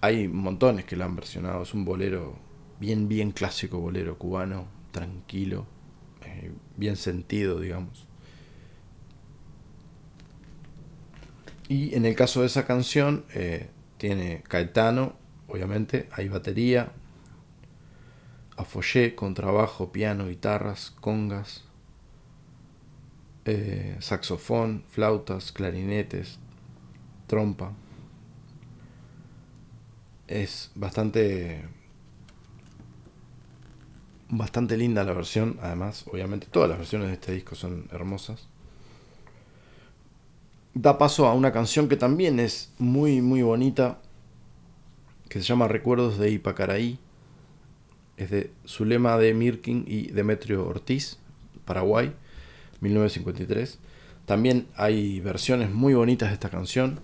Hay 0.00 0.26
montones 0.26 0.84
que 0.84 0.96
lo 0.96 1.04
han 1.04 1.14
versionado, 1.14 1.62
es 1.62 1.72
un 1.74 1.84
bolero 1.84 2.34
bien, 2.80 3.06
bien 3.06 3.30
clásico 3.30 3.78
bolero 3.78 4.18
cubano, 4.18 4.66
tranquilo, 4.90 5.64
eh, 6.26 6.50
bien 6.76 6.96
sentido, 6.96 7.60
digamos. 7.60 8.08
Y 11.68 11.94
en 11.94 12.04
el 12.04 12.16
caso 12.16 12.40
de 12.40 12.46
esa 12.46 12.66
canción, 12.66 13.24
eh, 13.32 13.68
tiene 13.96 14.42
Caetano, 14.48 15.22
obviamente, 15.54 16.08
hay 16.12 16.28
batería, 16.28 16.92
afoyé, 18.56 19.14
contrabajo, 19.14 19.92
piano, 19.92 20.28
guitarras, 20.28 20.90
congas, 21.00 21.64
eh, 23.44 23.96
saxofón, 24.00 24.84
flautas, 24.88 25.52
clarinetes, 25.52 26.38
trompa. 27.26 27.72
Es 30.26 30.70
bastante 30.74 31.64
Bastante 34.36 34.76
linda 34.76 35.04
la 35.04 35.12
versión, 35.12 35.58
además, 35.62 36.04
obviamente 36.10 36.48
todas 36.50 36.68
las 36.68 36.78
versiones 36.78 37.06
de 37.08 37.14
este 37.14 37.32
disco 37.32 37.54
son 37.54 37.88
hermosas. 37.92 38.48
Da 40.74 40.98
paso 40.98 41.28
a 41.28 41.34
una 41.34 41.52
canción 41.52 41.88
que 41.88 41.96
también 41.96 42.40
es 42.40 42.72
muy, 42.78 43.20
muy 43.20 43.42
bonita, 43.42 44.00
que 45.28 45.40
se 45.40 45.46
llama 45.46 45.68
Recuerdos 45.68 46.18
de 46.18 46.30
Ipacaraí. 46.30 46.98
Es 48.16 48.30
de 48.30 48.50
Zulema 48.66 49.18
de 49.18 49.34
Mirkin 49.34 49.84
y 49.88 50.08
Demetrio 50.08 50.66
Ortiz, 50.66 51.18
Paraguay, 51.64 52.12
1953. 52.80 53.78
También 54.26 54.66
hay 54.76 55.20
versiones 55.20 55.70
muy 55.70 55.94
bonitas 55.94 56.28
de 56.30 56.34
esta 56.34 56.48
canción. 56.48 57.00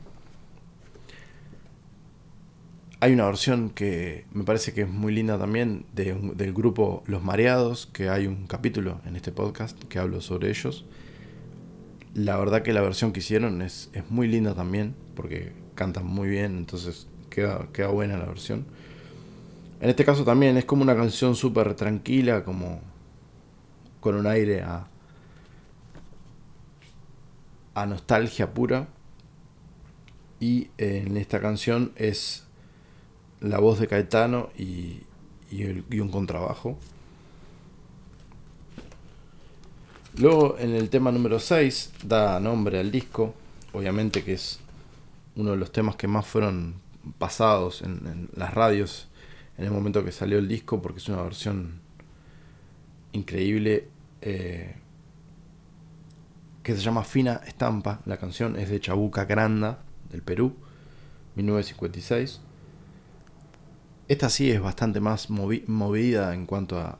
Hay 3.00 3.12
una 3.12 3.26
versión 3.26 3.70
que 3.70 4.26
me 4.32 4.44
parece 4.44 4.72
que 4.74 4.82
es 4.82 4.88
muy 4.88 5.12
linda 5.12 5.38
también 5.38 5.86
del 5.94 6.52
grupo 6.52 7.02
Los 7.06 7.22
Mareados, 7.22 7.86
que 7.86 8.10
hay 8.10 8.26
un 8.26 8.46
capítulo 8.46 9.00
en 9.06 9.16
este 9.16 9.32
podcast 9.32 9.82
que 9.84 9.98
hablo 9.98 10.20
sobre 10.20 10.50
ellos. 10.50 10.84
La 12.14 12.36
verdad 12.36 12.62
que 12.62 12.72
la 12.72 12.82
versión 12.82 13.12
que 13.12 13.20
hicieron 13.20 13.62
es, 13.62 13.90
es 13.94 14.10
muy 14.10 14.28
linda 14.28 14.54
también, 14.54 14.94
porque 15.14 15.52
cantan 15.74 16.06
muy 16.06 16.28
bien, 16.28 16.58
entonces 16.58 17.06
queda, 17.30 17.88
buena 17.88 18.18
la 18.18 18.26
versión. 18.26 18.66
En 19.80 19.88
este 19.88 20.04
caso 20.04 20.24
también 20.24 20.56
es 20.56 20.66
como 20.66 20.82
una 20.82 20.94
canción 20.94 21.34
súper 21.34 21.74
tranquila, 21.74 22.44
como 22.44 22.80
con 24.00 24.14
un 24.14 24.26
aire 24.26 24.62
a, 24.62 24.86
a 27.74 27.86
nostalgia 27.86 28.52
pura. 28.52 28.88
Y 30.38 30.68
en 30.78 31.16
esta 31.16 31.40
canción 31.40 31.92
es 31.96 32.44
la 33.40 33.58
voz 33.58 33.78
de 33.80 33.88
Caetano 33.88 34.50
y, 34.56 35.02
un 36.00 36.08
contrabajo. 36.10 36.78
Luego 40.18 40.56
en 40.58 40.74
el 40.74 40.90
tema 40.90 41.10
número 41.10 41.38
6 41.38 41.92
da 42.04 42.38
nombre 42.40 42.78
al 42.78 42.90
disco, 42.90 43.34
obviamente 43.72 44.22
que 44.22 44.34
es 44.34 44.60
uno 45.36 45.52
de 45.52 45.56
los 45.56 45.72
temas 45.72 45.96
que 45.96 46.08
más 46.08 46.26
fueron 46.26 46.74
pasados 47.18 47.82
en, 47.82 48.28
las 48.34 48.54
radios 48.54 49.08
en 49.58 49.64
el 49.64 49.70
momento 49.70 50.04
que 50.04 50.12
salió 50.12 50.38
el 50.38 50.48
disco 50.48 50.80
porque 50.80 50.98
es 50.98 51.08
una 51.08 51.22
versión 51.22 51.80
increíble 53.12 53.88
eh, 54.22 54.76
que 56.62 56.74
se 56.74 56.80
llama 56.80 57.04
Fina 57.04 57.40
Estampa. 57.46 58.00
La 58.06 58.16
canción 58.16 58.56
es 58.56 58.70
de 58.70 58.80
Chabuca 58.80 59.24
Granda 59.24 59.82
del 60.10 60.22
Perú, 60.22 60.54
1956. 61.36 62.40
Esta 64.08 64.28
sí 64.28 64.50
es 64.50 64.60
bastante 64.60 65.00
más 65.00 65.30
movida 65.30 66.34
en 66.34 66.46
cuanto 66.46 66.78
a, 66.78 66.98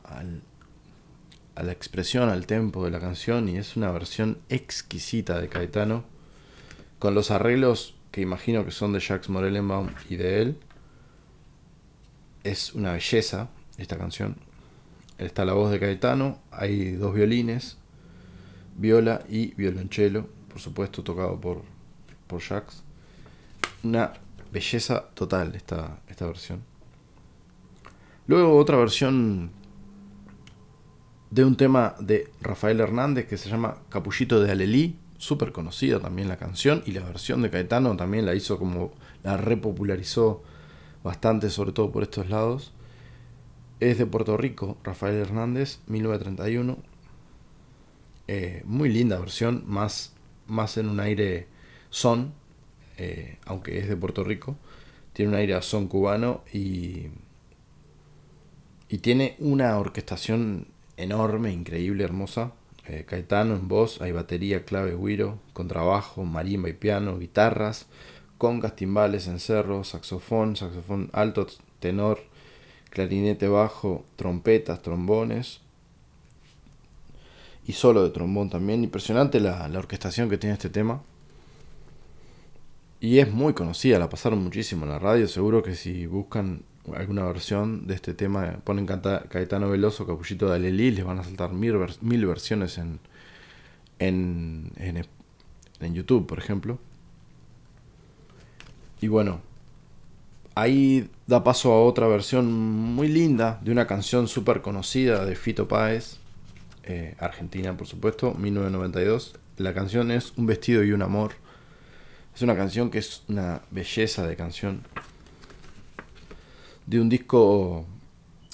la 1.55 1.71
expresión, 1.71 2.29
al 2.29 2.47
tempo 2.47 2.85
de 2.85 2.91
la 2.91 2.99
canción 2.99 3.49
y 3.49 3.57
es 3.57 3.75
una 3.75 3.91
versión 3.91 4.39
exquisita 4.49 5.39
de 5.39 5.49
Caetano 5.49 6.05
con 6.97 7.13
los 7.13 7.29
arreglos 7.29 7.95
que 8.11 8.21
imagino 8.21 8.65
que 8.65 8.71
son 8.71 8.93
de 8.93 8.99
Jacques 8.99 9.29
Morellenbaum 9.29 9.89
y 10.09 10.17
de 10.17 10.41
él. 10.41 10.57
Es 12.43 12.73
una 12.73 12.93
belleza 12.93 13.49
esta 13.77 13.97
canción. 13.97 14.35
Está 15.17 15.45
la 15.45 15.53
voz 15.53 15.71
de 15.71 15.79
Caetano, 15.79 16.39
hay 16.51 16.93
dos 16.93 17.13
violines, 17.13 17.77
viola 18.77 19.23
y 19.29 19.53
violonchelo, 19.53 20.27
por 20.49 20.59
supuesto 20.59 21.03
tocado 21.03 21.39
por, 21.39 21.61
por 22.27 22.41
Jacques. 22.41 22.83
Una 23.83 24.13
belleza 24.51 25.05
total 25.13 25.55
esta, 25.55 25.99
esta 26.07 26.25
versión. 26.25 26.63
Luego 28.27 28.57
otra 28.57 28.77
versión 28.77 29.51
de 31.29 31.45
un 31.45 31.55
tema 31.55 31.95
de 31.99 32.29
Rafael 32.41 32.79
Hernández 32.79 33.27
que 33.27 33.37
se 33.37 33.49
llama 33.49 33.77
Capullito 33.89 34.41
de 34.41 34.51
Alelí, 34.51 34.97
súper 35.21 35.51
conocida 35.51 35.99
también 35.99 36.27
la 36.27 36.37
canción, 36.37 36.81
y 36.87 36.93
la 36.93 37.01
versión 37.01 37.43
de 37.43 37.51
Caetano 37.51 37.95
también 37.95 38.25
la 38.25 38.33
hizo 38.33 38.57
como, 38.57 38.91
la 39.21 39.37
repopularizó 39.37 40.41
bastante, 41.03 41.51
sobre 41.51 41.73
todo 41.73 41.91
por 41.91 42.01
estos 42.01 42.27
lados. 42.29 42.73
Es 43.79 43.99
de 43.99 44.07
Puerto 44.07 44.35
Rico, 44.35 44.77
Rafael 44.83 45.17
Hernández, 45.17 45.79
1931. 45.85 46.79
Eh, 48.27 48.63
muy 48.65 48.89
linda 48.89 49.19
versión, 49.19 49.63
más, 49.67 50.13
más 50.47 50.77
en 50.77 50.89
un 50.89 50.99
aire 50.99 51.47
son, 51.91 52.33
eh, 52.97 53.37
aunque 53.45 53.77
es 53.77 53.87
de 53.87 53.95
Puerto 53.95 54.23
Rico. 54.23 54.57
Tiene 55.13 55.33
un 55.33 55.37
aire 55.37 55.53
a 55.53 55.61
son 55.61 55.87
cubano 55.87 56.41
y 56.51 57.09
Y 58.89 58.97
tiene 58.99 59.35
una 59.39 59.77
orquestación 59.77 60.67
enorme, 60.97 61.51
increíble, 61.53 62.03
hermosa. 62.03 62.53
Eh, 62.91 63.05
Caetano 63.05 63.55
en 63.55 63.69
voz, 63.69 64.01
hay 64.01 64.11
batería, 64.11 64.65
clave, 64.65 64.97
guiro, 64.97 65.39
contrabajo, 65.53 66.25
marimba 66.25 66.67
y 66.67 66.73
piano, 66.73 67.17
guitarras, 67.17 67.85
congas, 68.37 68.75
timbales, 68.75 69.27
encerro, 69.27 69.85
saxofón, 69.85 70.57
saxofón 70.57 71.09
alto, 71.13 71.47
tenor, 71.79 72.19
clarinete 72.89 73.47
bajo, 73.47 74.03
trompetas, 74.17 74.81
trombones 74.81 75.61
y 77.65 77.71
solo 77.71 78.03
de 78.03 78.09
trombón 78.09 78.49
también. 78.49 78.83
Impresionante 78.83 79.39
la 79.39 79.71
orquestación 79.73 80.29
que 80.29 80.37
tiene 80.37 80.55
este 80.55 80.69
tema. 80.69 81.01
Y 82.99 83.19
es 83.19 83.31
muy 83.31 83.53
conocida, 83.53 83.99
la 83.99 84.09
pasaron 84.09 84.43
muchísimo 84.43 84.83
en 84.83 84.89
la 84.89 84.99
radio. 84.99 85.29
Seguro 85.29 85.63
que 85.63 85.75
si 85.75 86.07
buscan 86.07 86.63
alguna 86.95 87.23
versión 87.25 87.87
de 87.87 87.95
este 87.95 88.13
tema, 88.13 88.59
ponen 88.63 88.85
Caetano 88.85 89.69
Veloso, 89.69 90.05
Capullito 90.05 90.49
de 90.49 90.55
Alelí, 90.55 90.91
les 90.91 91.05
van 91.05 91.19
a 91.19 91.23
saltar 91.23 91.53
mil, 91.53 91.75
mil 92.01 92.25
versiones 92.25 92.77
en, 92.77 92.99
en, 93.99 94.71
en, 95.79 95.93
YouTube, 95.93 96.27
por 96.27 96.39
ejemplo. 96.39 96.79
Y 98.99 99.07
bueno, 99.07 99.41
ahí 100.55 101.09
da 101.27 101.43
paso 101.43 101.71
a 101.73 101.83
otra 101.83 102.07
versión 102.07 102.51
muy 102.51 103.07
linda 103.07 103.59
de 103.63 103.71
una 103.71 103.87
canción 103.87 104.27
súper 104.27 104.61
conocida 104.61 105.25
de 105.25 105.35
Fito 105.35 105.67
Páez, 105.67 106.17
eh, 106.83 107.15
Argentina 107.19 107.75
por 107.77 107.87
supuesto, 107.87 108.33
1992. 108.33 109.35
La 109.57 109.73
canción 109.73 110.11
es 110.11 110.33
Un 110.37 110.47
vestido 110.47 110.83
y 110.83 110.91
un 110.91 111.01
amor. 111.01 111.33
Es 112.35 112.41
una 112.41 112.55
canción 112.55 112.89
que 112.89 112.99
es 112.99 113.23
una 113.27 113.61
belleza 113.71 114.25
de 114.25 114.35
canción. 114.35 114.83
De 116.91 116.99
un 116.99 117.07
disco, 117.07 117.85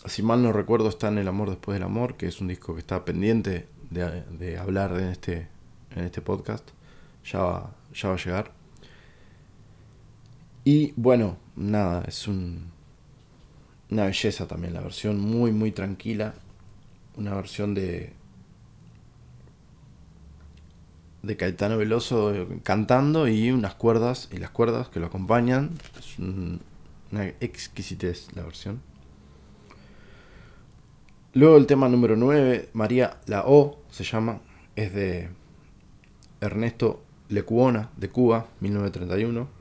si 0.05 0.21
mal 0.21 0.43
no 0.43 0.53
recuerdo, 0.53 0.89
está 0.89 1.07
en 1.07 1.17
El 1.17 1.27
Amor 1.27 1.49
Después 1.49 1.73
del 1.73 1.81
Amor, 1.81 2.17
que 2.17 2.27
es 2.27 2.39
un 2.39 2.47
disco 2.47 2.75
que 2.75 2.81
está 2.81 3.03
pendiente 3.03 3.65
de, 3.89 4.59
hablar 4.59 4.91
en 4.91 5.07
este, 5.07 5.47
en 5.95 6.03
este 6.03 6.21
podcast. 6.21 6.69
Ya 7.25 7.71
ya 7.95 8.09
va 8.09 8.13
a 8.13 8.17
llegar. 8.17 8.51
Y 10.65 10.93
bueno, 10.97 11.37
nada, 11.55 12.03
es 12.07 12.27
un, 12.27 12.69
una 13.89 14.05
belleza 14.05 14.47
también 14.47 14.75
la 14.75 14.81
versión, 14.81 15.19
muy, 15.19 15.51
muy 15.51 15.71
tranquila. 15.71 16.35
Una 17.15 17.33
versión 17.33 17.73
de, 17.73 18.13
de 21.23 21.37
Caetano 21.37 21.79
Veloso 21.79 22.35
cantando 22.61 23.27
y 23.27 23.49
unas 23.49 23.73
cuerdas, 23.73 24.29
y 24.31 24.37
las 24.37 24.51
cuerdas 24.51 24.89
que 24.89 24.99
lo 24.99 25.07
acompañan. 25.07 25.71
Es 25.97 26.19
una 27.11 27.27
exquisitez 27.39 28.27
la 28.35 28.43
versión. 28.43 28.81
Luego 31.33 31.57
el 31.57 31.67
tema 31.67 31.87
número 31.89 32.15
9, 32.15 32.69
María 32.73 33.19
la 33.27 33.43
O 33.45 33.79
se 33.91 34.03
llama, 34.03 34.41
es 34.75 34.93
de 34.93 35.29
Ernesto 36.41 37.03
Lecuona 37.29 37.89
de 37.97 38.09
Cuba, 38.09 38.47
1931 38.59 39.57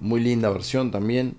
muy 0.00 0.20
linda 0.20 0.50
versión 0.50 0.90
también, 0.90 1.36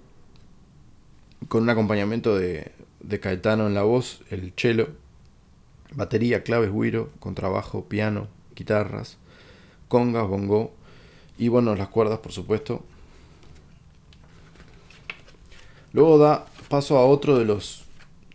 con 1.47 1.63
un 1.63 1.69
acompañamiento 1.69 2.35
de, 2.35 2.71
de 2.99 3.19
Caetano 3.19 3.67
en 3.67 3.73
la 3.73 3.83
voz, 3.83 4.21
el 4.29 4.53
cello, 4.55 4.89
batería, 5.93 6.43
claves, 6.43 6.71
guiro, 6.71 7.09
contrabajo, 7.19 7.85
piano, 7.85 8.27
guitarras, 8.55 9.17
congas, 9.87 10.27
bongo 10.27 10.73
y 11.37 11.47
bueno, 11.47 11.75
las 11.75 11.87
cuerdas 11.87 12.19
por 12.19 12.31
supuesto. 12.31 12.83
Luego 15.93 16.17
da 16.17 16.45
paso 16.69 16.97
a 16.97 17.05
otro 17.05 17.37
de 17.37 17.45
los 17.45 17.85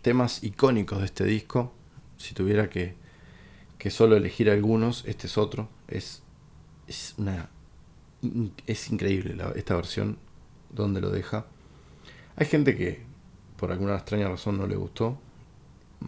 temas 0.01 0.43
icónicos 0.43 0.99
de 0.99 1.05
este 1.05 1.23
disco. 1.25 1.71
Si 2.17 2.33
tuviera 2.33 2.69
que, 2.69 2.95
que 3.77 3.89
solo 3.89 4.15
elegir 4.15 4.49
algunos, 4.49 5.03
este 5.05 5.27
es 5.27 5.37
otro. 5.37 5.69
Es, 5.87 6.23
es 6.87 7.15
una 7.17 7.49
es 8.65 8.89
increíble 8.91 9.35
esta 9.55 9.75
versión, 9.75 10.17
donde 10.69 11.01
lo 11.01 11.09
deja. 11.09 11.45
Hay 12.35 12.45
gente 12.45 12.75
que 12.75 13.01
por 13.57 13.71
alguna 13.71 13.95
extraña 13.95 14.27
razón 14.27 14.57
no 14.57 14.67
le 14.67 14.75
gustó, 14.75 15.17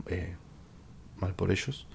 eh, 0.08 0.36
mal 1.18 1.34
por 1.34 1.52
ellos. 1.52 1.88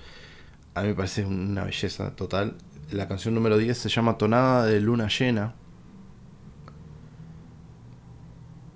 A 0.75 0.83
mí 0.83 0.89
me 0.89 0.95
parece 0.95 1.25
una 1.25 1.65
belleza 1.65 2.15
total. 2.17 2.57
La 2.91 3.09
canción 3.09 3.35
número 3.35 3.59
10 3.59 3.77
se 3.77 3.89
llama 3.89 4.19
Tonada 4.19 4.67
de 4.67 4.81
Luna 4.81 5.09
Llena, 5.09 5.55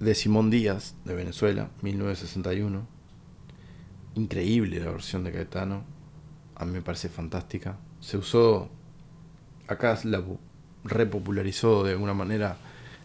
de 0.01 0.15
Simón 0.15 0.51
Díaz, 0.51 0.95
de 1.05 1.15
Venezuela, 1.15 1.71
1961. 1.83 2.87
Increíble 4.15 4.81
la 4.81 4.91
versión 4.91 5.25
de 5.25 5.33
Caetano. 5.33 5.85
A 6.55 6.65
mí 6.65 6.73
me 6.73 6.83
parece 6.83 7.09
fantástica. 7.09 7.79
Se 8.01 8.17
usó. 8.17 8.71
Acá 9.69 9.99
la, 10.05 10.23
repopularizó 10.85 11.85
de 11.85 11.93
alguna 11.93 12.15
manera 12.15 12.57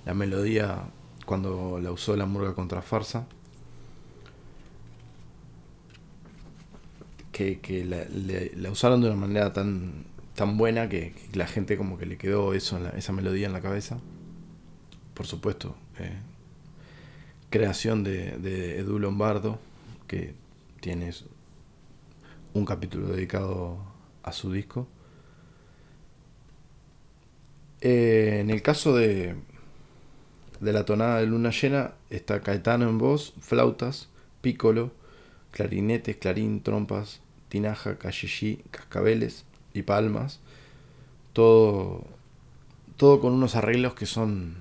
la 0.05 0.13
melodía 0.13 0.83
cuando 1.25 1.79
la 1.81 1.91
usó 1.91 2.15
la 2.15 2.25
murga 2.25 2.53
contra 2.53 2.81
farsa. 2.81 3.27
Que, 7.31 7.85
la, 8.55 8.69
usaron 8.69 9.01
de 9.01 9.07
una 9.07 9.15
manera 9.15 9.51
tan, 9.51 10.05
tan 10.35 10.57
buena 10.57 10.87
que, 10.89 11.15
la 11.33 11.47
gente 11.47 11.75
como 11.75 11.97
que 11.97 12.05
le 12.05 12.19
quedó 12.19 12.53
eso, 12.53 12.79
esa 12.95 13.13
melodía 13.13 13.47
en 13.47 13.53
la 13.53 13.61
cabeza. 13.61 13.97
Por 15.15 15.25
supuesto, 15.25 15.75
eh, 15.97 16.19
creación 17.51 18.03
de, 18.03 18.37
de 18.37 18.79
Edu 18.79 18.97
Lombardo, 18.97 19.59
que 20.07 20.33
tiene 20.79 21.11
un 22.53 22.65
capítulo 22.65 23.09
dedicado 23.09 23.77
a 24.23 24.31
su 24.31 24.51
disco. 24.51 24.87
Eh, 27.81 28.39
en 28.39 28.49
el 28.49 28.61
caso 28.61 28.95
de, 28.95 29.35
de 30.59 30.73
la 30.73 30.85
tonada 30.85 31.19
de 31.19 31.27
luna 31.27 31.51
llena 31.51 31.93
está 32.09 32.41
Caetano 32.41 32.89
en 32.89 32.97
voz, 32.97 33.33
flautas, 33.41 34.09
pícolo, 34.41 34.91
clarinetes, 35.51 36.17
clarín, 36.17 36.61
trompas, 36.61 37.21
tinaja, 37.49 37.97
cachillí, 37.97 38.63
cascabeles 38.71 39.45
y 39.73 39.83
palmas. 39.83 40.39
Todo, 41.33 42.05
todo 42.97 43.19
con 43.19 43.33
unos 43.33 43.55
arreglos 43.55 43.93
que 43.93 44.05
son 44.05 44.55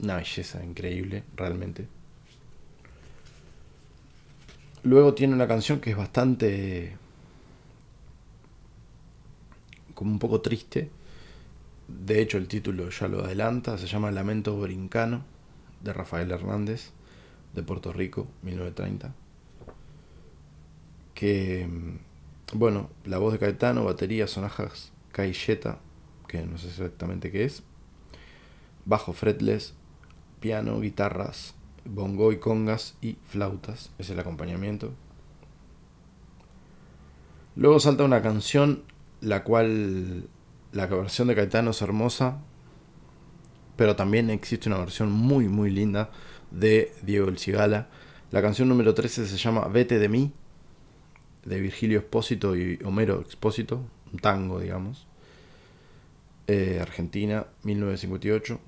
una 0.00 0.16
belleza 0.16 0.64
increíble, 0.64 1.24
realmente. 1.36 1.86
Luego 4.84 5.14
tiene 5.14 5.34
una 5.34 5.46
canción 5.46 5.80
que 5.80 5.90
es 5.90 5.96
bastante 5.96 6.96
como 9.94 10.10
un 10.10 10.18
poco 10.18 10.40
triste, 10.40 10.90
de 11.88 12.20
hecho, 12.20 12.38
el 12.38 12.48
título 12.48 12.88
ya 12.90 13.06
lo 13.08 13.24
adelanta, 13.24 13.76
se 13.78 13.86
llama 13.86 14.10
Lamento 14.10 14.58
Brincano, 14.58 15.22
de 15.82 15.92
Rafael 15.92 16.30
Hernández, 16.30 16.90
de 17.54 17.62
Puerto 17.62 17.92
Rico, 17.92 18.26
1930. 18.42 19.14
Que, 21.14 21.68
bueno, 22.54 22.88
la 23.04 23.18
voz 23.18 23.32
de 23.32 23.38
Caetano, 23.38 23.84
batería, 23.84 24.26
sonajas, 24.26 24.92
cailleta, 25.12 25.78
que 26.26 26.44
no 26.44 26.56
sé 26.58 26.68
exactamente 26.68 27.30
qué 27.30 27.44
es, 27.44 27.62
bajo 28.84 29.12
fretless, 29.12 29.74
piano, 30.40 30.80
guitarras, 30.80 31.54
bongo 31.84 32.32
y 32.32 32.38
congas 32.38 32.96
y 33.00 33.16
flautas, 33.24 33.90
es 33.98 34.10
el 34.10 34.20
acompañamiento. 34.20 34.92
Luego 37.56 37.80
salta 37.80 38.04
una 38.04 38.22
canción 38.22 38.82
la 39.20 39.44
cual 39.44 40.28
la 40.72 40.86
versión 40.86 41.28
de 41.28 41.34
Caetano 41.34 41.70
es 41.70 41.82
hermosa, 41.82 42.40
pero 43.76 43.96
también 43.96 44.30
existe 44.30 44.68
una 44.68 44.78
versión 44.78 45.12
muy, 45.12 45.48
muy 45.48 45.70
linda 45.70 46.10
de 46.50 46.92
Diego 47.02 47.28
El 47.28 47.38
Cigala. 47.38 47.88
La 48.30 48.42
canción 48.42 48.68
número 48.68 48.94
13 48.94 49.26
se 49.26 49.36
llama 49.36 49.68
Vete 49.68 49.98
de 49.98 50.08
mí, 50.08 50.32
de 51.44 51.60
Virgilio 51.60 51.98
Espósito 51.98 52.56
y 52.56 52.78
Homero 52.84 53.20
Expósito, 53.20 53.84
un 54.12 54.18
tango, 54.18 54.60
digamos. 54.60 55.06
Eh, 56.46 56.78
Argentina, 56.80 57.46
1958. 57.62 58.58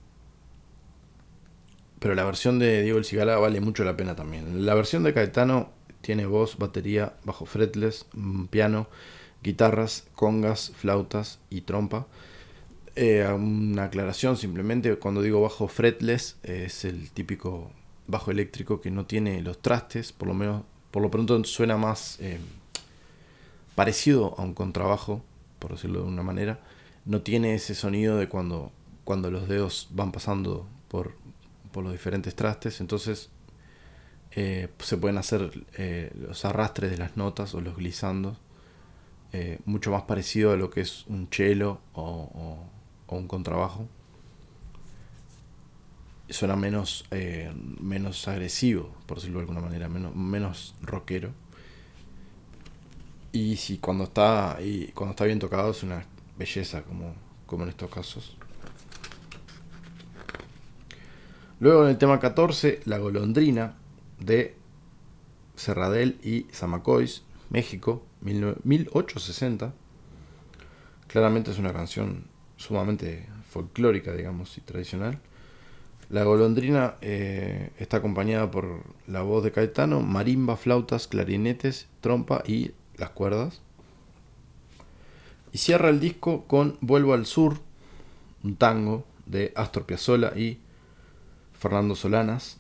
Pero 2.05 2.15
la 2.15 2.25
versión 2.25 2.59
de 2.59 2.83
Diego 2.83 2.99
El 2.99 3.07
Cigala 3.07 3.39
vale 3.39 3.63
mucho 3.63 3.83
la 3.83 3.97
pena 3.97 4.15
también. 4.15 4.67
La 4.67 4.75
versión 4.75 5.05
de 5.05 5.15
Caetano 5.15 5.71
tiene 6.03 6.27
voz, 6.27 6.59
batería, 6.59 7.15
bajo 7.25 7.47
fretless, 7.47 8.05
mm, 8.13 8.45
piano 8.45 8.89
guitarras, 9.43 10.07
congas, 10.15 10.73
flautas 10.77 11.39
y 11.49 11.63
trompa. 11.63 12.07
Eh, 12.95 13.27
una 13.27 13.85
aclaración 13.85 14.37
simplemente, 14.37 14.95
cuando 14.97 15.23
digo 15.23 15.41
bajo 15.41 15.67
fretless 15.67 16.37
es 16.43 16.85
el 16.85 17.11
típico 17.11 17.71
bajo 18.07 18.31
eléctrico 18.31 18.83
que 18.83 18.91
no 18.91 19.07
tiene 19.07 19.41
los 19.41 19.63
trastes, 19.63 20.13
por 20.13 20.29
lo 20.29 20.35
menos, 20.35 20.63
por 20.91 21.03
lo 21.03 21.11
pronto 21.11 21.43
suena 21.45 21.79
más 21.79 22.21
eh, 22.21 22.39
parecido 23.75 24.35
a 24.37 24.43
un 24.43 24.53
contrabajo, 24.53 25.23
por 25.59 25.71
decirlo 25.71 26.03
de 26.03 26.09
una 26.09 26.23
manera. 26.23 26.61
No 27.07 27.23
tiene 27.23 27.55
ese 27.55 27.75
sonido 27.75 28.19
de 28.19 28.29
cuando, 28.29 28.73
cuando 29.05 29.31
los 29.31 29.49
dedos 29.49 29.89
van 29.93 30.13
pasando 30.13 30.67
por, 30.89 31.24
por 31.75 31.83
los 31.83 31.93
diferentes 31.93 32.37
trastes, 32.37 32.81
entonces 32.81 33.31
eh, 34.31 34.69
se 34.79 34.97
pueden 34.97 35.19
hacer 35.19 35.51
eh, 35.77 36.13
los 36.15 36.45
arrastres 36.45 36.93
de 36.93 36.99
las 36.99 37.17
notas 37.17 37.53
o 37.55 37.61
los 37.61 37.77
glissandos 37.77 38.39
eh, 39.33 39.59
mucho 39.65 39.91
más 39.91 40.03
parecido 40.03 40.53
a 40.53 40.57
lo 40.57 40.71
que 40.71 40.83
es 40.83 41.05
un 41.09 41.27
cello 41.29 41.81
o, 41.93 42.61
un 43.09 43.29
contrabajo. 43.29 43.89
Suena 46.29 46.57
menos, 46.57 47.05
menos 47.81 48.27
agresivo, 48.27 48.93
por 49.07 49.19
decirlo 49.19 49.39
de 49.39 49.43
alguna 49.43 49.61
manera, 49.61 49.89
menos, 49.89 50.17
menos 50.17 50.75
rockero. 50.83 51.31
Y 53.31 53.55
si 53.57 53.79
cuando 53.79 54.05
está, 54.05 54.59
cuando 54.95 55.13
está 55.13 55.25
bien 55.27 55.39
tocado 55.39 55.71
es 55.71 55.85
una 55.85 56.05
belleza, 56.37 56.83
como 56.83 57.63
en 57.63 57.69
estos 57.69 57.89
casos. 57.89 58.37
Luego 61.65 61.85
en 61.85 61.89
el 61.89 61.97
tema 61.97 62.21
14, 62.21 62.81
La 62.85 62.99
golondrina 62.99 63.73
de 64.21 64.55
Serradel 65.57 66.19
y 66.23 66.43
Zamacois, 66.53 67.23
México, 67.49 68.05
1860. 68.21 69.73
Claramente 71.07 71.53
es 71.53 71.59
una 71.59 71.73
canción 71.73 72.25
sumamente 72.59 73.27
folclórica, 73.49 74.13
digamos, 74.13 74.59
y 74.59 74.61
tradicional. 74.61 75.21
La 76.11 76.25
golondrina 76.25 76.97
eh, 77.01 77.71
está 77.79 77.97
acompañada 77.97 78.51
por 78.51 78.83
la 79.07 79.23
voz 79.23 79.43
de 79.43 79.51
Caetano, 79.51 80.03
marimba, 80.03 80.59
flautas, 80.59 81.09
clarinetes, 81.09 81.89
trompa 82.03 82.43
y 82.47 82.73
las 82.99 83.09
cuerdas. 83.09 83.63
Y 85.51 85.57
cierra 85.57 85.89
el 85.89 85.99
disco 85.99 86.45
con 86.45 86.77
Vuelvo 86.83 87.15
al 87.15 87.25
Sur, 87.25 87.57
un 88.43 88.57
tango 88.57 89.07
de 89.25 89.55
Astor 89.57 89.87
Piazzolla 89.87 90.37
y 90.37 90.59
Fernando 91.65 91.95
Solanas, 91.95 92.59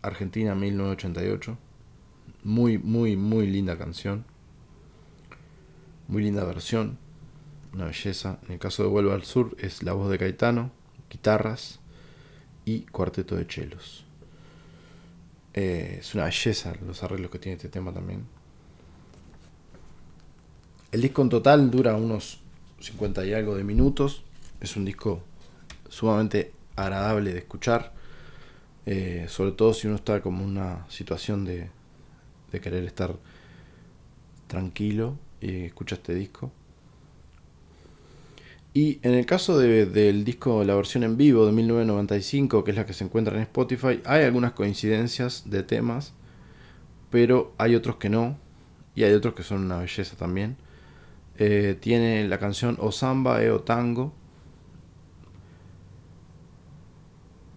Argentina 0.00 0.54
1988. 0.54 1.58
Muy, 2.44 2.78
muy, 2.78 3.16
muy 3.16 3.48
linda 3.48 3.76
canción. 3.76 4.24
Muy 6.06 6.22
linda 6.22 6.44
versión. 6.44 6.96
Una 7.72 7.86
belleza. 7.86 8.38
En 8.46 8.52
el 8.52 8.58
caso 8.60 8.84
de 8.84 8.90
Vuelvo 8.90 9.10
al 9.10 9.24
Sur 9.24 9.56
es 9.58 9.82
la 9.82 9.92
voz 9.92 10.08
de 10.08 10.18
Caetano, 10.18 10.70
guitarras 11.10 11.80
y 12.64 12.82
cuarteto 12.82 13.34
de 13.34 13.48
chelos. 13.48 14.04
Eh, 15.52 15.96
es 15.98 16.14
una 16.14 16.26
belleza 16.26 16.74
los 16.86 17.02
arreglos 17.02 17.32
que 17.32 17.40
tiene 17.40 17.56
este 17.56 17.68
tema 17.68 17.92
también. 17.92 18.24
El 20.92 21.02
disco 21.02 21.22
en 21.22 21.28
total 21.28 21.72
dura 21.72 21.96
unos 21.96 22.38
50 22.78 23.26
y 23.26 23.32
algo 23.32 23.56
de 23.56 23.64
minutos. 23.64 24.22
Es 24.60 24.76
un 24.76 24.84
disco 24.84 25.24
sumamente 25.88 26.52
agradable 26.76 27.32
de 27.32 27.40
escuchar. 27.40 28.03
Eh, 28.86 29.26
sobre 29.28 29.52
todo 29.52 29.72
si 29.72 29.86
uno 29.86 29.96
está 29.96 30.20
como 30.20 30.44
una 30.44 30.84
situación 30.88 31.44
de, 31.44 31.70
de 32.52 32.60
querer 32.60 32.84
estar 32.84 33.16
tranquilo 34.46 35.16
y 35.40 35.64
escucha 35.64 35.96
este 35.96 36.14
disco. 36.14 36.52
Y 38.76 38.98
en 39.02 39.14
el 39.14 39.24
caso 39.24 39.56
del 39.58 40.24
disco, 40.24 40.64
la 40.64 40.74
versión 40.74 41.04
en 41.04 41.16
vivo 41.16 41.46
de 41.46 41.52
1995, 41.52 42.64
que 42.64 42.72
es 42.72 42.76
la 42.76 42.84
que 42.84 42.92
se 42.92 43.04
encuentra 43.04 43.36
en 43.36 43.42
Spotify, 43.42 44.00
hay 44.04 44.24
algunas 44.24 44.52
coincidencias 44.52 45.48
de 45.48 45.62
temas, 45.62 46.12
pero 47.08 47.54
hay 47.56 47.76
otros 47.76 47.96
que 47.96 48.08
no, 48.10 48.36
y 48.96 49.04
hay 49.04 49.12
otros 49.12 49.34
que 49.34 49.44
son 49.44 49.64
una 49.64 49.78
belleza 49.78 50.16
también. 50.16 50.56
Eh, 51.38 51.76
tiene 51.80 52.26
la 52.26 52.38
canción 52.38 52.76
O 52.80 52.90
Samba 52.90 53.42
e 53.44 53.50
O 53.50 53.60
Tango, 53.60 54.12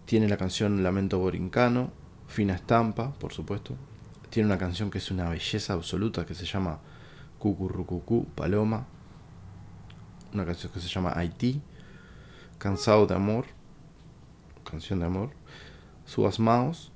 Tiene 0.08 0.26
la 0.26 0.38
canción 0.38 0.82
Lamento 0.82 1.18
Borincano, 1.18 1.92
Fina 2.28 2.54
Estampa, 2.54 3.12
por 3.12 3.34
supuesto. 3.34 3.76
Tiene 4.30 4.46
una 4.46 4.56
canción 4.56 4.90
que 4.90 4.96
es 4.96 5.10
una 5.10 5.28
belleza 5.28 5.74
absoluta 5.74 6.24
que 6.24 6.34
se 6.34 6.46
llama 6.46 6.80
Cucurrucucú 7.38 8.26
Paloma. 8.34 8.86
Una 10.32 10.46
canción 10.46 10.72
que 10.72 10.80
se 10.80 10.88
llama 10.88 11.12
Haití. 11.14 11.60
Cansado 12.56 13.06
de 13.06 13.16
amor. 13.16 13.44
Canción 14.64 15.00
de 15.00 15.04
amor. 15.04 15.28
Subas 16.06 16.40
Maos. 16.40 16.90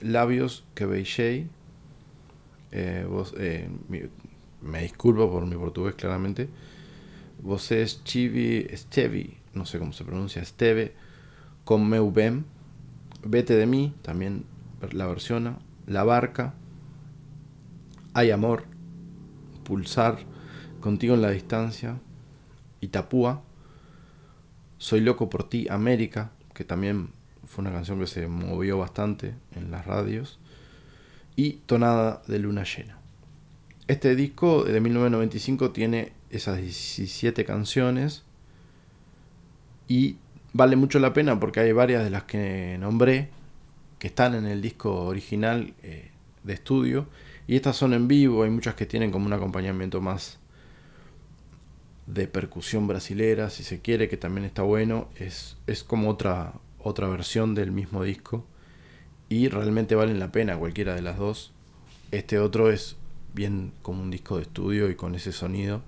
Labios 0.00 0.64
que 0.76 0.86
veijei. 0.86 1.50
Eh, 2.70 3.04
vos, 3.10 3.34
eh, 3.36 3.68
me 4.62 4.80
disculpo 4.80 5.28
por 5.28 5.44
mi 5.44 5.56
portugués 5.56 5.96
claramente. 5.96 6.48
Vos 7.42 7.72
es 7.72 8.04
Chivi 8.04 8.64
Estevi, 8.70 9.38
no 9.54 9.66
sé 9.66 9.80
cómo 9.80 9.92
se 9.92 10.04
pronuncia, 10.04 10.40
Esteve 10.40 11.04
con 11.66 11.88
Meubem, 11.88 12.44
Vete 13.24 13.56
de 13.56 13.66
mí, 13.66 13.92
también 14.02 14.44
la 14.92 15.04
versiona, 15.08 15.58
La 15.88 16.04
Barca, 16.04 16.54
Hay 18.14 18.30
Amor, 18.30 18.66
Pulsar, 19.64 20.20
Contigo 20.78 21.16
en 21.16 21.22
la 21.22 21.30
Distancia, 21.32 21.98
Itapúa, 22.80 23.42
Soy 24.78 25.00
Loco 25.00 25.28
por 25.28 25.48
ti, 25.48 25.66
América, 25.68 26.30
que 26.54 26.62
también 26.62 27.10
fue 27.44 27.62
una 27.62 27.72
canción 27.72 27.98
que 27.98 28.06
se 28.06 28.28
movió 28.28 28.78
bastante 28.78 29.34
en 29.56 29.72
las 29.72 29.86
radios, 29.86 30.38
y 31.34 31.54
Tonada 31.66 32.22
de 32.28 32.38
Luna 32.38 32.62
Llena. 32.62 32.96
Este 33.88 34.14
disco 34.14 34.62
de 34.62 34.80
1995 34.80 35.72
tiene 35.72 36.12
esas 36.30 36.58
17 36.58 37.44
canciones 37.44 38.22
y 39.88 40.18
vale 40.56 40.76
mucho 40.76 40.98
la 40.98 41.12
pena 41.12 41.38
porque 41.38 41.60
hay 41.60 41.72
varias 41.72 42.02
de 42.02 42.10
las 42.10 42.24
que 42.24 42.76
nombré 42.80 43.28
que 43.98 44.06
están 44.08 44.34
en 44.34 44.46
el 44.46 44.62
disco 44.62 45.04
original 45.04 45.74
eh, 45.82 46.10
de 46.44 46.52
estudio 46.54 47.06
y 47.46 47.56
estas 47.56 47.76
son 47.76 47.92
en 47.92 48.08
vivo, 48.08 48.42
hay 48.42 48.50
muchas 48.50 48.74
que 48.74 48.86
tienen 48.86 49.10
como 49.10 49.26
un 49.26 49.32
acompañamiento 49.32 50.00
más 50.00 50.38
de 52.06 52.26
percusión 52.26 52.86
brasilera, 52.86 53.50
si 53.50 53.62
se 53.62 53.80
quiere, 53.80 54.08
que 54.08 54.16
también 54.16 54.44
está 54.44 54.62
bueno, 54.62 55.08
es, 55.16 55.56
es 55.66 55.84
como 55.84 56.08
otra, 56.08 56.54
otra 56.78 57.08
versión 57.08 57.54
del 57.54 57.70
mismo 57.70 58.02
disco 58.02 58.44
y 59.28 59.48
realmente 59.48 59.94
valen 59.94 60.18
la 60.18 60.32
pena 60.32 60.56
cualquiera 60.56 60.94
de 60.94 61.02
las 61.02 61.18
dos. 61.18 61.52
Este 62.10 62.38
otro 62.38 62.70
es 62.70 62.96
bien 63.34 63.72
como 63.82 64.02
un 64.02 64.10
disco 64.10 64.36
de 64.36 64.42
estudio 64.42 64.88
y 64.90 64.94
con 64.94 65.14
ese 65.14 65.32
sonido 65.32 65.82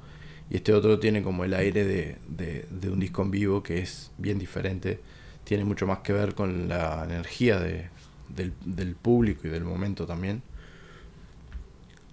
y 0.51 0.57
este 0.57 0.73
otro 0.73 0.99
tiene 0.99 1.23
como 1.23 1.45
el 1.45 1.53
aire 1.53 1.85
de, 1.85 2.89
un 2.91 3.01
disco 3.01 3.23
en 3.23 3.31
vivo 3.31 3.63
que 3.63 3.81
es 3.81 4.11
bien 4.17 4.39
diferente. 4.39 5.01
Tiene 5.45 5.65
mucho 5.65 5.87
más 5.87 5.99
que 5.99 6.13
ver 6.13 6.35
con 6.35 6.69
la 6.69 7.05
energía 7.05 7.59
del, 7.61 8.95
público 8.95 9.47
y 9.47 9.51
del 9.51 9.65
momento 9.65 10.07
también. 10.07 10.43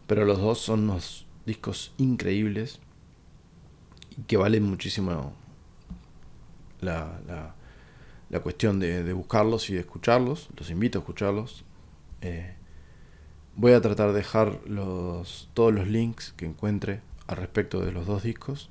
Pero 0.07 0.25
los 0.25 0.39
dos 0.39 0.59
son 0.59 0.83
unos 0.83 1.25
discos 1.45 1.93
increíbles 1.97 2.79
y 4.17 4.23
que 4.23 4.37
valen 4.37 4.63
muchísimo 4.63 5.33
la, 6.81 7.19
la, 8.29 8.39
cuestión 8.41 8.79
de, 8.81 9.13
buscarlos 9.13 9.69
y 9.69 9.75
de 9.75 9.79
escucharlos. 9.79 10.49
Los 10.57 10.69
invito 10.69 10.99
a 10.99 11.01
escucharlos. 11.01 11.63
Eh, 12.21 12.53
voy 13.55 13.71
a 13.71 13.81
tratar 13.81 14.09
de 14.09 14.15
dejar 14.15 14.59
los, 14.67 15.49
todos 15.53 15.73
los 15.73 15.87
links 15.87 16.33
que 16.35 16.45
encuentre 16.45 16.99
al 17.27 17.37
respecto 17.37 17.83
de 17.83 17.91
los 17.91 18.05
dos 18.05 18.23
discos. 18.23 18.69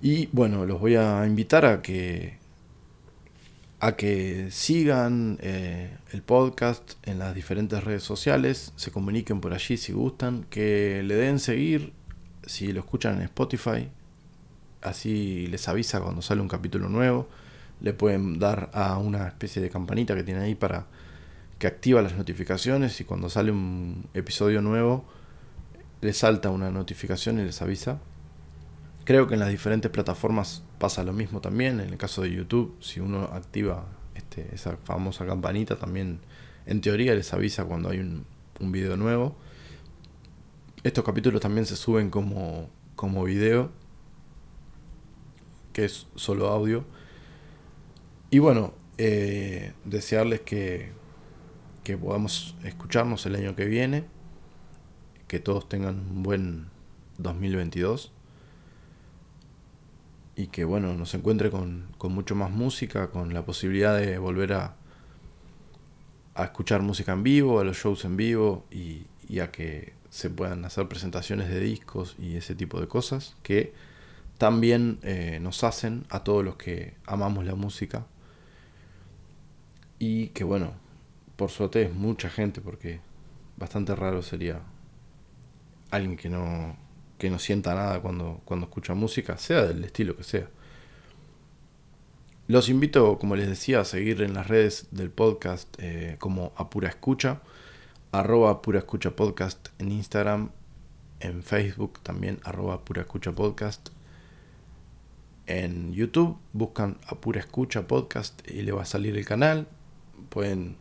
Y 0.00 0.28
bueno, 0.32 0.64
los 0.64 0.80
voy 0.80 0.96
a 0.96 1.26
invitar 1.26 1.64
a 1.64 1.82
que 1.82 2.38
a 3.80 3.92
que 3.92 4.50
sigan 4.50 5.38
eh, 5.40 5.96
el 6.12 6.22
podcast 6.22 6.94
en 7.04 7.20
las 7.20 7.34
diferentes 7.34 7.82
redes 7.84 8.02
sociales, 8.02 8.72
se 8.76 8.90
comuniquen 8.90 9.40
por 9.40 9.52
allí 9.52 9.76
si 9.76 9.92
gustan, 9.92 10.44
que 10.50 11.02
le 11.04 11.14
den 11.14 11.38
seguir 11.38 11.92
si 12.44 12.72
lo 12.72 12.80
escuchan 12.80 13.16
en 13.16 13.22
Spotify, 13.22 13.88
así 14.82 15.46
les 15.48 15.68
avisa 15.68 16.00
cuando 16.00 16.22
sale 16.22 16.40
un 16.40 16.48
capítulo 16.48 16.88
nuevo, 16.88 17.28
le 17.80 17.92
pueden 17.92 18.40
dar 18.40 18.70
a 18.72 18.98
una 18.98 19.28
especie 19.28 19.62
de 19.62 19.70
campanita 19.70 20.16
que 20.16 20.24
tiene 20.24 20.40
ahí 20.40 20.54
para 20.56 20.86
que 21.58 21.68
activa 21.68 22.02
las 22.02 22.16
notificaciones 22.16 23.00
y 23.00 23.04
cuando 23.04 23.28
sale 23.28 23.52
un 23.52 24.06
episodio 24.14 24.60
nuevo 24.60 25.04
les 26.00 26.16
salta 26.16 26.50
una 26.50 26.70
notificación 26.70 27.40
y 27.40 27.44
les 27.44 27.60
avisa. 27.62 28.00
Creo 29.04 29.26
que 29.26 29.34
en 29.34 29.40
las 29.40 29.48
diferentes 29.48 29.90
plataformas 29.90 30.62
pasa 30.78 31.02
lo 31.02 31.12
mismo 31.12 31.40
también. 31.40 31.80
En 31.80 31.88
el 31.88 31.96
caso 31.96 32.22
de 32.22 32.30
YouTube, 32.30 32.76
si 32.80 33.00
uno 33.00 33.24
activa 33.32 33.86
este, 34.14 34.54
esa 34.54 34.76
famosa 34.76 35.26
campanita, 35.26 35.76
también 35.76 36.20
en 36.66 36.80
teoría 36.80 37.14
les 37.14 37.32
avisa 37.32 37.64
cuando 37.64 37.88
hay 37.88 37.98
un, 37.98 38.26
un 38.60 38.72
video 38.72 38.96
nuevo. 38.96 39.36
Estos 40.84 41.04
capítulos 41.04 41.40
también 41.40 41.66
se 41.66 41.76
suben 41.76 42.10
como, 42.10 42.68
como 42.94 43.24
video, 43.24 43.70
que 45.72 45.86
es 45.86 46.06
solo 46.14 46.48
audio. 46.48 46.84
Y 48.30 48.38
bueno, 48.40 48.74
eh, 48.98 49.72
desearles 49.84 50.40
que, 50.40 50.92
que 51.82 51.96
podamos 51.96 52.56
escucharnos 52.62 53.24
el 53.26 53.36
año 53.36 53.56
que 53.56 53.64
viene 53.64 54.04
que 55.28 55.38
todos 55.38 55.68
tengan 55.68 56.00
un 56.10 56.22
buen 56.22 56.66
2022 57.18 58.12
y 60.36 60.48
que 60.48 60.64
bueno, 60.64 60.94
nos 60.94 61.14
encuentre 61.14 61.50
con, 61.50 61.88
mucho 62.04 62.34
más 62.34 62.50
música, 62.50 63.10
con 63.10 63.34
la 63.34 63.44
posibilidad 63.44 63.96
de 63.96 64.18
volver 64.18 64.52
a, 64.54 64.76
a 66.34 66.44
escuchar 66.44 66.82
música 66.82 67.12
en 67.12 67.22
vivo, 67.22 67.60
a 67.60 67.64
los 67.64 67.76
shows 67.76 68.04
en 68.04 68.16
vivo 68.16 68.64
y, 68.70 69.02
y 69.28 69.40
a 69.40 69.50
que 69.50 69.92
se 70.10 70.30
puedan 70.30 70.64
hacer 70.64 70.88
presentaciones 70.88 71.48
de 71.48 71.60
discos 71.60 72.16
y 72.18 72.36
ese 72.36 72.54
tipo 72.54 72.80
de 72.80 72.88
cosas 72.88 73.36
que 73.42 73.72
también 74.38 75.00
eh, 75.02 75.38
nos 75.42 75.64
hacen 75.64 76.04
a 76.08 76.22
todos 76.24 76.44
los 76.44 76.56
que 76.56 76.94
amamos 77.06 77.44
la 77.44 77.56
música. 77.56 78.06
Y 79.98 80.28
que 80.28 80.44
bueno, 80.44 80.74
por 81.36 81.50
suerte 81.50 81.82
es 81.82 81.92
mucha 81.92 82.30
gente 82.30 82.60
porque 82.60 83.00
bastante 83.56 83.96
raro 83.96 84.22
sería 84.22 84.60
alguien 85.90 86.16
que 86.16 86.28
no 86.28 86.76
que 87.18 87.30
no 87.30 87.40
sienta 87.40 87.74
nada 87.74 88.00
cuando, 88.00 88.40
cuando 88.44 88.66
escucha 88.66 88.94
música, 88.94 89.38
sea 89.38 89.64
del 89.64 89.82
estilo 89.82 90.16
que 90.16 90.22
sea. 90.22 90.48
Los 92.46 92.68
invito, 92.68 93.18
como 93.18 93.34
les 93.34 93.48
decía, 93.48 93.80
a 93.80 93.84
seguir 93.84 94.22
en 94.22 94.34
las 94.34 94.46
redes 94.46 94.86
del 94.92 95.10
podcast 95.10 95.68
eh, 95.80 96.14
como 96.20 96.52
Apura 96.56 96.88
Escucha 96.88 97.40
arroba 98.12 98.62
pura 98.62 98.78
escucha 98.78 99.14
podcast 99.14 99.68
en 99.78 99.92
Instagram, 99.92 100.50
en 101.20 101.42
Facebook 101.42 102.00
también 102.02 102.40
arroba 102.44 102.84
pura 102.84 103.02
escucha 103.02 103.32
podcast. 103.32 103.90
En 105.46 105.92
YouTube 105.92 106.38
buscan 106.52 106.98
a 107.06 107.16
pura 107.16 107.40
escucha 107.40 107.86
podcast 107.86 108.48
y 108.48 108.62
le 108.62 108.72
va 108.72 108.82
a 108.82 108.86
salir 108.86 109.16
el 109.16 109.24
canal. 109.24 109.66
Pueden 110.28 110.76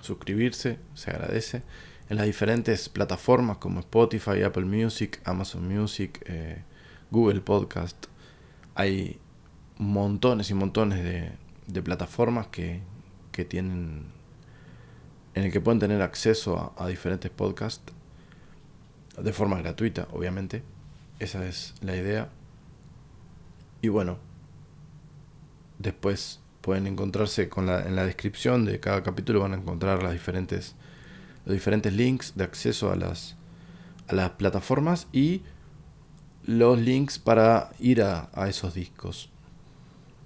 suscribirse, 0.00 0.78
se 0.94 1.10
agradece. 1.10 1.62
En 2.08 2.16
las 2.16 2.26
diferentes 2.26 2.88
plataformas 2.88 3.58
como 3.58 3.80
Spotify, 3.80 4.42
Apple 4.42 4.64
Music, 4.64 5.20
Amazon 5.24 5.66
Music, 5.66 6.22
eh, 6.26 6.62
Google 7.10 7.40
Podcast. 7.40 8.06
Hay 8.74 9.18
montones 9.78 10.50
y 10.50 10.54
montones 10.54 11.02
de, 11.02 11.32
de 11.66 11.82
plataformas 11.82 12.46
que, 12.48 12.80
que 13.32 13.44
tienen 13.44 14.16
en 15.36 15.44
el 15.44 15.52
que 15.52 15.60
pueden 15.60 15.78
tener 15.78 16.00
acceso 16.00 16.72
a, 16.78 16.88
diferentes 16.88 17.30
podcasts 17.30 17.92
de 19.22 19.32
forma 19.34 19.58
gratuita, 19.58 20.08
obviamente. 20.12 20.62
Esa 21.18 21.46
es 21.46 21.74
la 21.82 21.94
idea. 21.94 22.30
Y 23.82 23.88
bueno, 23.88 24.18
después 25.78 26.40
pueden 26.62 26.86
encontrarse 26.86 27.50
con 27.50 27.66
la, 27.66 27.82
en 27.86 27.96
la 27.96 28.06
descripción 28.06 28.64
de 28.64 28.80
cada 28.80 29.02
capítulo 29.02 29.40
van 29.40 29.52
a 29.52 29.56
encontrar 29.56 30.02
las 30.02 30.12
diferentes, 30.12 30.74
los 31.46 31.54
diferentes 31.54 31.92
links 31.92 32.34
de 32.36 32.44
acceso 32.44 32.92
a 32.92 32.96
las, 32.96 33.36
a 34.08 34.14
las 34.14 34.30
plataformas 34.30 35.06
y 35.12 35.42
los 36.44 36.78
links 36.78 37.18
para 37.18 37.70
ir 37.78 38.02
a, 38.02 38.28
a 38.34 38.48
esos 38.48 38.74
discos. 38.74 39.30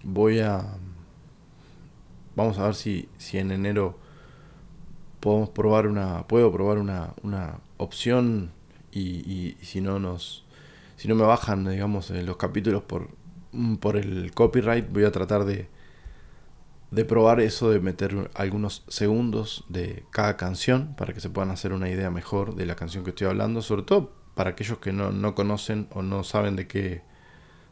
Voy 0.02 0.40
a... 0.40 0.64
Vamos 2.34 2.58
a 2.58 2.64
ver 2.64 2.74
si, 2.74 3.08
si 3.18 3.38
en 3.38 3.50
enero 3.52 3.98
podemos 5.20 5.50
probar 5.50 5.86
una, 5.86 6.26
puedo 6.26 6.50
probar 6.50 6.78
una, 6.78 7.12
una 7.22 7.60
opción 7.76 8.52
y, 8.92 9.56
si 9.62 9.80
no 9.80 9.98
nos, 9.98 10.44
si 10.96 11.06
no 11.06 11.14
me 11.14 11.24
bajan, 11.24 11.64
digamos, 11.64 12.10
los 12.10 12.36
capítulos 12.36 12.82
por, 12.82 13.08
por 13.78 13.96
el 13.96 14.32
copyright, 14.32 14.90
voy 14.90 15.04
a 15.04 15.12
tratar 15.12 15.44
de, 15.44 15.68
de 16.90 17.04
probar 17.04 17.40
eso 17.40 17.70
de 17.70 17.80
meter 17.80 18.30
algunos 18.34 18.84
segundos 18.88 19.64
de 19.68 20.04
cada 20.10 20.36
canción 20.36 20.94
para 20.96 21.12
que 21.14 21.20
se 21.20 21.30
puedan 21.30 21.50
hacer 21.50 21.72
una 21.72 21.88
idea 21.88 22.10
mejor 22.10 22.56
de 22.56 22.66
la 22.66 22.74
canción 22.74 23.04
que 23.04 23.10
estoy 23.10 23.28
hablando, 23.28 23.62
sobre 23.62 23.82
todo 23.82 24.12
para 24.34 24.50
aquellos 24.50 24.78
que 24.78 24.92
no, 24.92 25.12
no 25.12 25.34
conocen 25.34 25.88
o 25.92 26.02
no 26.02 26.24
saben 26.24 26.56
de 26.56 26.66
qué, 26.66 27.02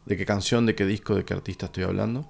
de 0.07 0.16
qué 0.16 0.24
canción, 0.24 0.66
de 0.66 0.74
qué 0.74 0.87
disco, 0.87 1.14
de 1.14 1.24
qué 1.24 1.35
artista 1.35 1.66
estoy 1.66 1.85
hablando. 1.85 2.28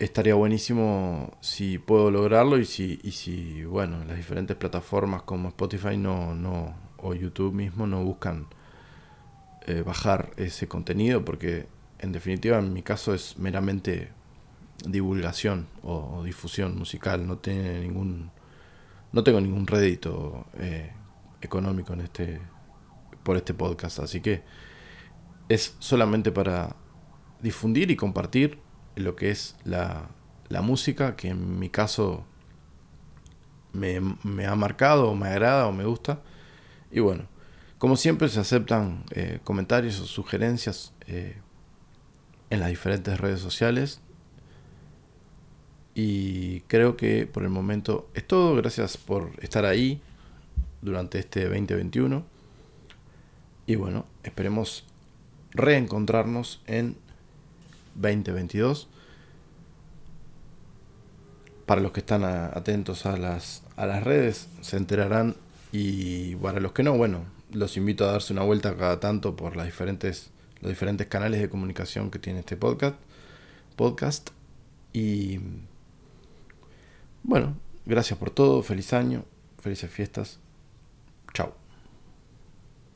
Estaría 0.00 0.34
buenísimo 0.34 1.36
si 1.40 1.78
puedo 1.78 2.10
lograrlo 2.10 2.58
y 2.58 2.64
si, 2.64 2.98
y 3.04 3.12
si 3.12 3.64
bueno, 3.64 4.04
las 4.04 4.16
diferentes 4.16 4.56
plataformas 4.56 5.22
como 5.22 5.50
Spotify 5.50 5.96
no, 5.96 6.34
no, 6.34 6.74
o 6.96 7.14
YouTube 7.14 7.54
mismo 7.54 7.86
no 7.86 8.02
buscan 8.02 8.48
eh, 9.66 9.82
bajar 9.82 10.32
ese 10.38 10.66
contenido 10.66 11.24
porque 11.24 11.68
en 12.00 12.10
definitiva 12.10 12.58
en 12.58 12.72
mi 12.72 12.82
caso 12.82 13.14
es 13.14 13.38
meramente 13.38 14.10
divulgación 14.82 15.68
o, 15.82 16.22
difusión 16.24 16.78
musical, 16.78 17.26
no 17.26 17.38
tiene 17.38 17.80
ningún 17.80 18.30
no 19.12 19.22
tengo 19.22 19.40
ningún 19.40 19.66
rédito 19.66 20.46
eh, 20.54 20.92
económico 21.40 21.92
en 21.92 22.00
este 22.00 22.40
por 23.22 23.36
este 23.36 23.54
podcast, 23.54 23.98
así 24.00 24.20
que 24.20 24.42
es 25.48 25.76
solamente 25.78 26.32
para 26.32 26.76
difundir 27.40 27.90
y 27.90 27.96
compartir 27.96 28.58
lo 28.96 29.16
que 29.16 29.30
es 29.30 29.56
la, 29.64 30.10
música, 30.62 31.16
que 31.16 31.28
en 31.28 31.58
mi 31.58 31.70
caso 31.70 32.26
me, 33.72 33.96
ha 34.46 34.54
marcado, 34.54 35.08
o 35.08 35.14
me 35.14 35.28
agrada 35.28 35.66
o 35.66 35.72
me 35.72 35.84
gusta. 35.84 36.20
Y 36.90 37.00
bueno, 37.00 37.26
como 37.78 37.96
siempre 37.96 38.28
se 38.28 38.38
aceptan 38.38 39.04
eh, 39.12 39.40
comentarios 39.44 39.98
o 40.00 40.04
sugerencias 40.04 40.92
eh, 41.06 41.40
en 42.50 42.60
las 42.60 42.68
diferentes 42.68 43.18
redes 43.18 43.40
sociales. 43.40 44.02
Y 45.94 46.60
creo 46.62 46.96
que 46.96 47.26
por 47.26 47.42
el 47.42 47.50
momento 47.50 48.08
es 48.14 48.26
todo. 48.26 48.56
Gracias 48.56 48.96
por 48.96 49.30
estar 49.42 49.64
ahí 49.64 50.00
durante 50.80 51.18
este 51.18 51.44
2021. 51.44 52.24
Y 53.66 53.76
bueno, 53.76 54.06
esperemos 54.22 54.84
reencontrarnos 55.52 56.62
en 56.66 56.96
2022. 57.94 58.88
Para 61.66 61.80
los 61.80 61.92
que 61.92 62.00
están 62.00 62.24
atentos 62.24 63.06
a 63.06 63.16
las, 63.16 63.62
a 63.76 63.86
las 63.86 64.02
redes, 64.02 64.48
se 64.60 64.76
enterarán. 64.76 65.36
Y 65.72 66.36
para 66.36 66.60
los 66.60 66.72
que 66.72 66.82
no, 66.82 66.96
bueno, 66.96 67.24
los 67.52 67.76
invito 67.76 68.04
a 68.04 68.12
darse 68.12 68.32
una 68.32 68.42
vuelta 68.42 68.76
cada 68.76 68.98
tanto 69.00 69.36
por 69.36 69.56
las 69.56 69.66
diferentes, 69.66 70.30
los 70.60 70.70
diferentes 70.70 71.06
canales 71.06 71.40
de 71.40 71.48
comunicación 71.48 72.10
que 72.10 72.18
tiene 72.18 72.40
este 72.40 72.56
podcast. 72.56 72.96
podcast. 73.76 74.30
Y 74.92 75.38
bueno, 77.22 77.54
gracias 77.86 78.18
por 78.18 78.30
todo. 78.30 78.62
Feliz 78.62 78.92
año. 78.92 79.24
Felices 79.58 79.90
fiestas. 79.90 80.38
Chao. 81.32 81.61